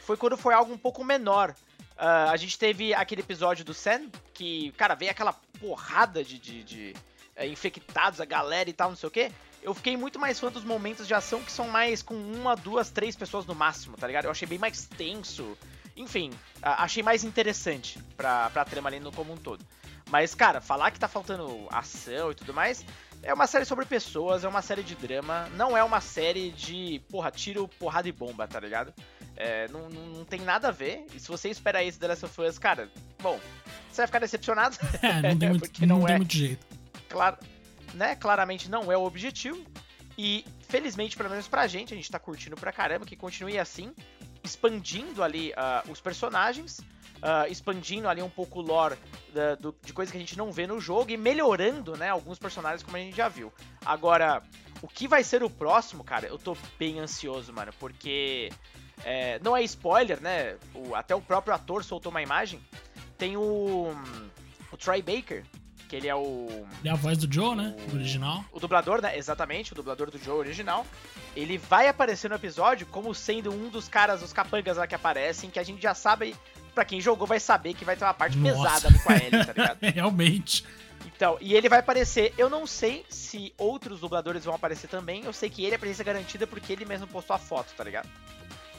foi 0.00 0.16
quando 0.16 0.36
foi 0.36 0.54
algo 0.54 0.72
um 0.72 0.78
pouco 0.78 1.04
menor. 1.04 1.54
Uh, 1.96 2.30
a 2.30 2.36
gente 2.36 2.58
teve 2.58 2.92
aquele 2.92 3.20
episódio 3.20 3.64
do 3.64 3.72
Sen, 3.72 4.10
que, 4.32 4.72
cara, 4.72 4.94
veio 4.94 5.10
aquela 5.10 5.32
porrada 5.60 6.24
de, 6.24 6.38
de, 6.38 6.64
de 6.64 6.96
é, 7.36 7.46
infectados, 7.46 8.20
a 8.20 8.24
galera 8.24 8.68
e 8.68 8.72
tal, 8.72 8.90
não 8.90 8.96
sei 8.96 9.08
o 9.08 9.12
quê. 9.12 9.32
Eu 9.62 9.72
fiquei 9.74 9.96
muito 9.96 10.18
mais 10.18 10.38
fã 10.38 10.50
dos 10.50 10.64
momentos 10.64 11.06
de 11.06 11.14
ação 11.14 11.42
que 11.42 11.50
são 11.50 11.68
mais 11.68 12.02
com 12.02 12.14
uma, 12.14 12.54
duas, 12.54 12.90
três 12.90 13.16
pessoas 13.16 13.46
no 13.46 13.54
máximo, 13.54 13.96
tá 13.96 14.06
ligado? 14.06 14.26
Eu 14.26 14.30
achei 14.30 14.46
bem 14.46 14.58
mais 14.58 14.86
tenso. 14.86 15.56
Enfim, 15.96 16.30
achei 16.62 17.02
mais 17.02 17.24
interessante 17.24 17.98
pra, 18.16 18.50
pra 18.50 18.64
trama 18.64 18.88
ali 18.88 19.00
no 19.00 19.12
como 19.12 19.32
um 19.32 19.36
todo. 19.36 19.64
Mas, 20.10 20.34
cara, 20.34 20.60
falar 20.60 20.90
que 20.90 20.98
tá 20.98 21.08
faltando 21.08 21.66
ação 21.70 22.30
e 22.30 22.34
tudo 22.34 22.52
mais, 22.52 22.84
é 23.22 23.32
uma 23.32 23.46
série 23.46 23.64
sobre 23.64 23.86
pessoas, 23.86 24.44
é 24.44 24.48
uma 24.48 24.60
série 24.60 24.82
de 24.82 24.94
drama, 24.94 25.48
não 25.56 25.76
é 25.76 25.82
uma 25.82 26.00
série 26.00 26.50
de, 26.50 27.00
porra, 27.10 27.30
tiro, 27.30 27.66
porrada 27.66 28.08
e 28.08 28.12
bomba, 28.12 28.46
tá 28.46 28.60
ligado? 28.60 28.92
É, 29.36 29.66
não, 29.68 29.88
não 29.88 30.24
tem 30.24 30.40
nada 30.40 30.68
a 30.68 30.70
ver. 30.70 31.06
E 31.14 31.18
se 31.18 31.28
você 31.28 31.48
espera 31.48 31.82
isso 31.82 31.98
The 31.98 32.08
Last 32.08 32.24
of 32.26 32.40
Us, 32.40 32.58
cara, 32.58 32.88
bom, 33.20 33.40
você 33.90 34.02
vai 34.02 34.06
ficar 34.06 34.18
decepcionado. 34.18 34.76
É, 35.02 35.22
não 35.22 35.38
tem 35.38 35.48
muito, 35.50 35.62
porque 35.62 35.86
não, 35.86 35.98
não 36.00 36.06
tem 36.06 36.14
é, 36.14 36.18
muito 36.18 36.36
jeito. 36.36 36.66
Claro, 37.08 37.38
né? 37.94 38.14
Claramente 38.14 38.70
não 38.70 38.92
é 38.92 38.96
o 38.96 39.04
objetivo. 39.04 39.64
E 40.16 40.44
felizmente, 40.68 41.16
pelo 41.16 41.30
menos 41.30 41.48
pra 41.48 41.66
gente, 41.66 41.92
a 41.92 41.96
gente 41.96 42.10
tá 42.10 42.18
curtindo 42.18 42.56
pra 42.56 42.72
caramba 42.72 43.04
que 43.04 43.16
continue 43.16 43.58
assim 43.58 43.92
expandindo 44.44 45.22
ali 45.22 45.52
uh, 45.52 45.90
os 45.90 46.00
personagens, 46.00 46.78
uh, 46.78 47.50
expandindo 47.50 48.08
ali 48.08 48.22
um 48.22 48.28
pouco 48.28 48.60
o 48.60 48.62
lore 48.62 48.96
da, 49.32 49.54
do, 49.54 49.74
de 49.82 49.92
coisas 49.92 50.12
que 50.12 50.18
a 50.18 50.20
gente 50.20 50.36
não 50.36 50.52
vê 50.52 50.66
no 50.66 50.78
jogo 50.78 51.10
e 51.10 51.16
melhorando, 51.16 51.96
né, 51.96 52.10
alguns 52.10 52.38
personagens 52.38 52.82
como 52.82 52.96
a 52.96 53.00
gente 53.00 53.16
já 53.16 53.28
viu. 53.28 53.52
Agora, 53.84 54.42
o 54.82 54.86
que 54.86 55.08
vai 55.08 55.24
ser 55.24 55.42
o 55.42 55.48
próximo, 55.48 56.04
cara, 56.04 56.26
eu 56.26 56.38
tô 56.38 56.56
bem 56.78 57.00
ansioso, 57.00 57.52
mano, 57.52 57.72
porque 57.80 58.52
é, 59.02 59.38
não 59.40 59.56
é 59.56 59.62
spoiler, 59.62 60.20
né? 60.20 60.56
O, 60.74 60.94
até 60.94 61.14
o 61.14 61.20
próprio 61.20 61.54
ator 61.54 61.82
soltou 61.82 62.10
uma 62.10 62.22
imagem. 62.22 62.60
Tem 63.16 63.36
o, 63.36 63.94
o 64.70 64.76
Troy 64.76 65.00
Baker, 65.00 65.44
que 65.94 65.96
ele 65.96 66.08
é 66.08 66.14
o. 66.14 66.46
Ele 66.80 66.88
é 66.88 66.90
a 66.90 66.96
voz 66.96 67.18
do 67.18 67.32
Joe, 67.32 67.54
né? 67.54 67.76
O 67.92 67.94
original. 67.94 68.44
O 68.52 68.58
dublador, 68.58 69.00
né? 69.00 69.16
Exatamente, 69.16 69.72
o 69.72 69.76
dublador 69.76 70.10
do 70.10 70.18
Joe 70.18 70.38
original. 70.38 70.84
Ele 71.36 71.56
vai 71.56 71.86
aparecer 71.86 72.28
no 72.28 72.34
episódio 72.34 72.86
como 72.86 73.14
sendo 73.14 73.52
um 73.52 73.68
dos 73.68 73.88
caras, 73.88 74.22
os 74.22 74.32
capangas 74.32 74.76
lá 74.76 74.86
que 74.86 74.94
aparecem, 74.94 75.50
que 75.50 75.58
a 75.58 75.62
gente 75.62 75.80
já 75.80 75.94
sabe, 75.94 76.34
para 76.74 76.84
quem 76.84 77.00
jogou 77.00 77.26
vai 77.26 77.38
saber 77.38 77.74
que 77.74 77.84
vai 77.84 77.96
ter 77.96 78.04
uma 78.04 78.14
parte 78.14 78.36
Nossa. 78.36 78.56
pesada 78.56 78.88
ali 78.88 78.98
com 78.98 79.12
a 79.12 79.16
Ellie, 79.16 79.46
tá 79.46 79.52
ligado? 79.52 79.78
Realmente. 79.94 80.64
Então, 81.06 81.38
e 81.40 81.54
ele 81.54 81.68
vai 81.68 81.78
aparecer. 81.78 82.34
Eu 82.36 82.50
não 82.50 82.66
sei 82.66 83.04
se 83.08 83.54
outros 83.56 84.00
dubladores 84.00 84.44
vão 84.44 84.54
aparecer 84.54 84.88
também. 84.88 85.24
Eu 85.24 85.32
sei 85.32 85.48
que 85.48 85.64
ele 85.64 85.76
é 85.76 85.78
presença 85.78 86.02
garantida 86.02 86.46
porque 86.46 86.72
ele 86.72 86.84
mesmo 86.84 87.06
postou 87.06 87.36
a 87.36 87.38
foto, 87.38 87.72
tá 87.76 87.84
ligado? 87.84 88.08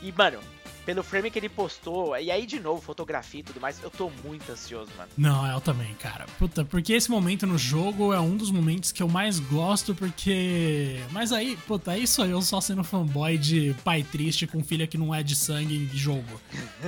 E, 0.01 0.11
mano, 0.11 0.39
pelo 0.85 1.03
frame 1.03 1.31
que 1.31 1.39
ele 1.39 1.49
postou, 1.49 2.15
e 2.17 2.29
aí 2.29 2.45
de 2.45 2.59
novo, 2.59 2.81
fotografia 2.81 3.39
e 3.39 3.43
tudo 3.43 3.59
mais, 3.59 3.81
eu 3.81 3.89
tô 3.89 4.11
muito 4.23 4.51
ansioso, 4.51 4.91
mano. 4.97 5.09
Não, 5.17 5.51
eu 5.51 5.59
também, 5.59 5.93
cara. 5.95 6.25
Puta, 6.37 6.63
porque 6.63 6.93
esse 6.93 7.09
momento 7.09 7.47
no 7.47 7.57
jogo 7.57 8.13
é 8.13 8.19
um 8.19 8.37
dos 8.37 8.51
momentos 8.51 8.91
que 8.91 9.01
eu 9.01 9.07
mais 9.07 9.39
gosto, 9.39 9.95
porque. 9.95 10.99
Mas 11.11 11.31
aí, 11.31 11.57
puta, 11.67 11.91
aí 11.91 12.05
sou 12.05 12.25
eu 12.25 12.41
só 12.41 12.61
sendo 12.61 12.83
fanboy 12.83 13.37
de 13.37 13.75
pai 13.83 14.03
triste 14.03 14.45
com 14.45 14.63
filha 14.63 14.85
que 14.85 14.97
não 14.97 15.13
é 15.13 15.23
de 15.23 15.35
sangue 15.35 15.85
de 15.85 15.97
jogo. 15.97 16.39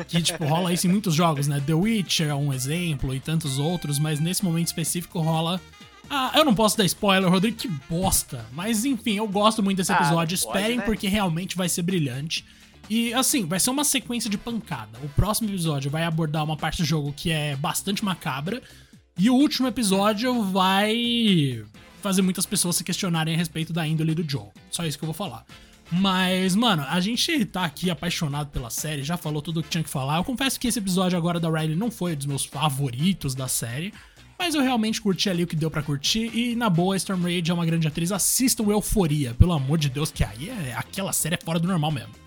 Que, 0.08 0.22
tipo, 0.22 0.46
rola 0.46 0.72
isso 0.72 0.88
em 0.88 0.92
muitos 0.92 1.16
jogos, 1.16 1.48
né? 1.48 1.62
The 1.66 1.74
Witcher 1.74 2.30
é 2.30 2.36
um 2.36 2.54
exemplo 2.54 3.14
e 3.16 3.20
tantos 3.20 3.58
outros, 3.58 3.98
mas 3.98 4.20
nesse 4.20 4.46
momento 4.46 4.68
específico 4.68 5.20
rola. 5.20 5.60
Ah, 6.10 6.32
eu 6.36 6.46
não 6.46 6.56
posso 6.56 6.78
dar 6.78 6.86
spoiler, 6.86 7.30
Rodrigo, 7.30 7.58
que 7.58 7.68
bosta. 7.90 8.46
Mas 8.54 8.86
enfim, 8.86 9.18
eu 9.18 9.28
gosto 9.28 9.62
muito 9.62 9.78
desse 9.78 9.92
ah, 9.92 9.96
episódio. 9.96 10.36
Ah, 10.36 10.40
Esperem, 10.40 10.78
pode, 10.78 10.78
né? 10.78 10.86
porque 10.86 11.08
realmente 11.08 11.58
vai 11.58 11.68
ser 11.68 11.82
brilhante. 11.82 12.46
E 12.90 13.14
assim, 13.14 13.46
vai 13.46 13.60
ser 13.60 13.70
uma 13.70 13.84
sequência 13.84 14.30
de 14.30 14.38
pancada. 14.38 14.98
O 15.04 15.10
próximo 15.10 15.50
episódio 15.50 15.92
vai 15.92 16.04
abordar 16.04 16.44
uma 16.44 16.56
parte 16.56 16.82
do 16.82 16.86
jogo 16.86 17.14
que 17.16 17.32
é 17.32 17.56
bastante 17.56 18.04
macabra. 18.04 18.62
E 19.18 19.30
o 19.30 19.36
último 19.36 19.68
episódio 19.68 20.44
vai 20.44 21.64
fazer 22.02 22.22
muitas 22.22 22.46
pessoas 22.46 22.76
se 22.76 22.84
questionarem 22.84 23.34
a 23.34 23.38
respeito 23.38 23.74
da 23.74 23.86
índole 23.86 24.14
do 24.14 24.30
Joe. 24.30 24.48
Só 24.72 24.86
isso 24.86 24.98
que 24.98 25.04
eu 25.04 25.08
vou 25.08 25.14
falar. 25.14 25.46
Mas, 25.92 26.56
mano, 26.56 26.86
a 26.88 27.00
gente 27.00 27.46
tá 27.46 27.64
aqui 27.64 27.90
apaixonado 27.90 28.50
pela 28.50 28.70
série, 28.70 29.04
já 29.04 29.18
falou 29.18 29.42
tudo 29.42 29.60
o 29.60 29.64
que 29.64 29.70
tinha 29.70 29.84
que 29.84 29.90
falar. 29.90 30.18
Eu 30.18 30.24
confesso 30.24 30.60
que 30.60 30.68
esse 30.68 30.80
episódio 30.80 31.18
agora 31.18 31.40
da 31.40 31.50
Riley 31.50 31.76
não 31.76 31.90
foi 31.90 32.14
um 32.14 32.16
dos 32.16 32.26
meus 32.26 32.46
favoritos 32.46 33.34
da 33.34 33.48
série. 33.48 33.94
Mas 34.38 34.54
eu 34.54 34.62
realmente 34.62 35.02
curti 35.02 35.30
ali 35.30 35.44
o 35.44 35.48
que 35.48 35.56
deu 35.56 35.72
para 35.72 35.82
curtir. 35.82 36.30
E 36.34 36.56
na 36.56 36.70
boa, 36.70 36.96
Storm 36.96 37.24
Rage 37.24 37.50
é 37.50 37.54
uma 37.54 37.66
grande 37.66 37.88
atriz. 37.88 38.12
Assistam 38.12 38.66
Euforia, 38.66 39.34
pelo 39.34 39.54
amor 39.54 39.80
de 39.80 39.90
Deus, 39.90 40.12
que 40.12 40.24
aí 40.24 40.50
é, 40.50 40.76
aquela 40.76 41.12
série 41.12 41.36
é 41.36 41.40
fora 41.44 41.60
do 41.60 41.68
normal 41.68 41.92
mesmo. 41.92 42.27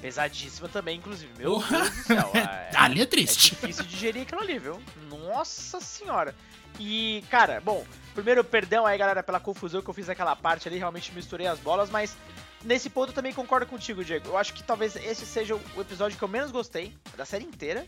Pesadíssima 0.00 0.68
também, 0.68 0.98
inclusive. 0.98 1.32
Meu 1.36 1.58
Deus 1.58 1.90
do 1.90 2.02
céu. 2.04 2.32
É, 2.38 2.70
ali 2.76 3.02
é 3.02 3.06
triste. 3.06 3.54
É 3.54 3.66
difícil 3.66 3.84
digerir 3.84 4.22
aquilo 4.22 4.40
ali, 4.40 4.58
viu? 4.58 4.80
Nossa 5.08 5.80
senhora. 5.80 6.34
E, 6.78 7.24
cara, 7.30 7.60
bom, 7.60 7.84
primeiro, 8.14 8.44
perdão 8.44 8.86
aí, 8.86 8.96
galera, 8.96 9.22
pela 9.22 9.40
confusão 9.40 9.82
que 9.82 9.88
eu 9.88 9.94
fiz 9.94 10.06
naquela 10.06 10.36
parte 10.36 10.68
ali, 10.68 10.78
realmente 10.78 11.12
misturei 11.12 11.46
as 11.46 11.58
bolas, 11.58 11.90
mas 11.90 12.16
nesse 12.64 12.88
ponto 12.88 13.10
eu 13.10 13.14
também 13.14 13.32
concordo 13.32 13.66
contigo, 13.66 14.04
Diego. 14.04 14.28
Eu 14.28 14.36
acho 14.36 14.54
que 14.54 14.62
talvez 14.62 14.94
esse 14.96 15.26
seja 15.26 15.56
o 15.56 15.80
episódio 15.80 16.16
que 16.16 16.22
eu 16.22 16.28
menos 16.28 16.50
gostei 16.50 16.94
da 17.16 17.24
série 17.24 17.44
inteira, 17.44 17.84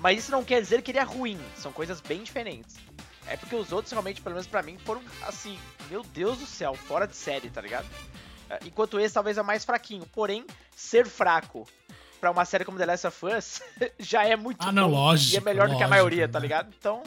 mas 0.00 0.18
isso 0.18 0.32
não 0.32 0.42
quer 0.42 0.60
dizer 0.60 0.82
que 0.82 0.90
ele 0.90 0.98
é 0.98 1.04
ruim, 1.04 1.38
são 1.56 1.72
coisas 1.72 2.00
bem 2.00 2.22
diferentes. 2.22 2.76
É 3.26 3.36
porque 3.36 3.54
os 3.54 3.70
outros, 3.70 3.92
realmente, 3.92 4.20
pelo 4.20 4.34
menos 4.34 4.48
para 4.48 4.62
mim, 4.62 4.76
foram 4.78 5.00
assim, 5.22 5.56
meu 5.88 6.02
Deus 6.02 6.38
do 6.38 6.46
céu, 6.46 6.74
fora 6.74 7.06
de 7.06 7.14
série, 7.14 7.50
tá 7.50 7.60
ligado? 7.60 7.86
É, 8.52 8.58
enquanto 8.66 9.00
esse 9.00 9.14
talvez 9.14 9.38
é 9.38 9.42
mais 9.42 9.64
fraquinho. 9.64 10.04
Porém, 10.12 10.44
ser 10.76 11.06
fraco 11.06 11.66
para 12.20 12.30
uma 12.30 12.44
série 12.44 12.64
como 12.64 12.78
The 12.78 12.86
Last 12.86 13.06
of 13.06 13.26
Us 13.26 13.62
já 13.98 14.24
é 14.24 14.36
muito 14.36 14.58
ah, 14.60 14.70
não, 14.70 14.90
bom 14.90 14.96
lógico, 14.96 15.34
e 15.34 15.38
é 15.38 15.40
melhor 15.40 15.62
lógico, 15.62 15.74
do 15.74 15.78
que 15.78 15.84
a 15.84 15.88
maioria, 15.88 16.26
né? 16.26 16.32
tá 16.32 16.38
ligado? 16.38 16.72
Então, 16.78 17.02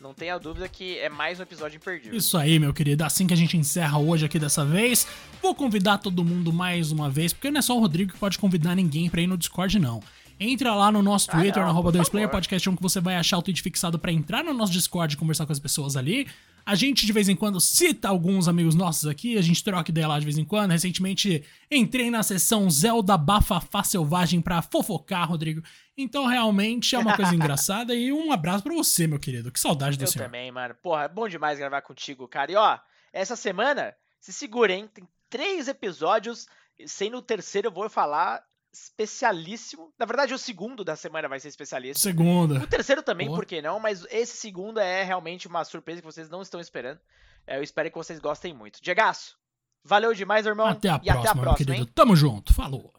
não 0.00 0.14
tenha 0.14 0.38
dúvida 0.38 0.66
que 0.68 0.98
é 0.98 1.10
mais 1.10 1.38
um 1.38 1.42
episódio 1.42 1.76
imperdível. 1.76 2.16
Isso 2.16 2.38
aí, 2.38 2.58
meu 2.58 2.72
querido. 2.72 3.04
Assim 3.04 3.26
que 3.26 3.34
a 3.34 3.36
gente 3.36 3.56
encerra 3.56 3.98
hoje 3.98 4.24
aqui 4.24 4.38
dessa 4.38 4.64
vez, 4.64 5.06
vou 5.42 5.54
convidar 5.54 5.98
todo 5.98 6.24
mundo 6.24 6.52
mais 6.52 6.90
uma 6.90 7.10
vez, 7.10 7.32
porque 7.34 7.50
não 7.50 7.58
é 7.58 7.62
só 7.62 7.76
o 7.76 7.80
Rodrigo 7.80 8.12
que 8.12 8.18
pode 8.18 8.38
convidar 8.38 8.74
ninguém 8.74 9.10
pra 9.10 9.20
ir 9.20 9.26
no 9.26 9.36
Discord, 9.36 9.78
não. 9.78 10.02
Entra 10.44 10.74
lá 10.74 10.92
no 10.92 11.02
nosso 11.02 11.30
ah, 11.30 11.38
Twitter, 11.38 11.62
ah, 11.62 11.72
no 11.72 11.82
2player 11.82 12.28
podcast, 12.28 12.68
que 12.68 12.82
você 12.82 13.00
vai 13.00 13.16
achar 13.16 13.38
o 13.38 13.42
tweet 13.42 13.62
fixado 13.62 13.98
para 13.98 14.12
entrar 14.12 14.44
no 14.44 14.52
nosso 14.52 14.72
Discord 14.72 15.14
e 15.14 15.16
conversar 15.16 15.46
com 15.46 15.52
as 15.52 15.58
pessoas 15.58 15.96
ali. 15.96 16.28
A 16.66 16.74
gente 16.74 17.06
de 17.06 17.12
vez 17.12 17.28
em 17.28 17.36
quando 17.36 17.60
cita 17.60 18.08
alguns 18.08 18.46
amigos 18.46 18.74
nossos 18.74 19.06
aqui, 19.06 19.38
a 19.38 19.42
gente 19.42 19.62
troca 19.64 19.90
ideia 19.90 20.08
lá 20.08 20.18
de 20.18 20.24
vez 20.24 20.36
em 20.36 20.44
quando. 20.44 20.70
Recentemente 20.70 21.44
entrei 21.70 22.10
na 22.10 22.22
sessão 22.22 22.68
Zelda 22.70 23.16
Bafafá 23.16 23.82
Selvagem 23.82 24.40
pra 24.40 24.60
fofocar, 24.60 25.28
Rodrigo. 25.28 25.62
Então 25.96 26.26
realmente 26.26 26.94
é 26.94 26.98
uma 26.98 27.16
coisa 27.16 27.32
engraçada 27.36 27.94
e 27.94 28.12
um 28.12 28.32
abraço 28.32 28.64
para 28.64 28.74
você, 28.74 29.06
meu 29.06 29.18
querido. 29.18 29.50
Que 29.50 29.60
saudade 29.60 29.96
do 29.96 30.04
Eu 30.04 30.08
senhor. 30.08 30.24
Eu 30.24 30.28
também, 30.28 30.50
mano. 30.50 30.74
Porra, 30.82 31.04
é 31.04 31.08
bom 31.08 31.28
demais 31.28 31.58
gravar 31.58 31.82
contigo, 31.82 32.28
cara. 32.28 32.52
E 32.52 32.56
ó, 32.56 32.78
essa 33.12 33.36
semana, 33.36 33.94
se 34.18 34.32
segurem, 34.32 34.88
tem 34.88 35.06
três 35.28 35.68
episódios, 35.68 36.46
sendo 36.86 37.18
o 37.18 37.22
terceiro 37.22 37.68
eu 37.68 37.72
vou 37.72 37.88
falar 37.90 38.42
especialíssimo. 38.74 39.92
Na 39.98 40.04
verdade, 40.04 40.34
o 40.34 40.38
segundo 40.38 40.84
da 40.84 40.96
semana 40.96 41.28
vai 41.28 41.38
ser 41.40 41.48
especialíssimo. 41.48 42.02
Segunda. 42.02 42.62
O 42.62 42.66
terceiro 42.66 43.02
também, 43.02 43.28
Boa. 43.28 43.38
por 43.38 43.46
que 43.46 43.62
não? 43.62 43.78
Mas 43.78 44.04
esse 44.10 44.36
segundo 44.36 44.80
é 44.80 45.02
realmente 45.02 45.46
uma 45.46 45.64
surpresa 45.64 46.00
que 46.00 46.06
vocês 46.06 46.28
não 46.28 46.42
estão 46.42 46.60
esperando. 46.60 47.00
É, 47.46 47.58
eu 47.58 47.62
espero 47.62 47.90
que 47.90 47.96
vocês 47.96 48.18
gostem 48.18 48.52
muito. 48.52 48.82
Diegaço, 48.82 49.36
valeu 49.84 50.12
demais, 50.14 50.46
irmão. 50.46 50.66
Até 50.66 50.88
a 50.88 50.96
e 50.96 50.98
próxima, 50.98 51.20
até 51.20 51.28
a 51.28 51.32
próxima 51.32 51.44
meu 51.44 51.54
querido. 51.54 51.74
hein? 51.74 51.92
Tamo 51.94 52.16
junto. 52.16 52.52
Falou. 52.52 52.92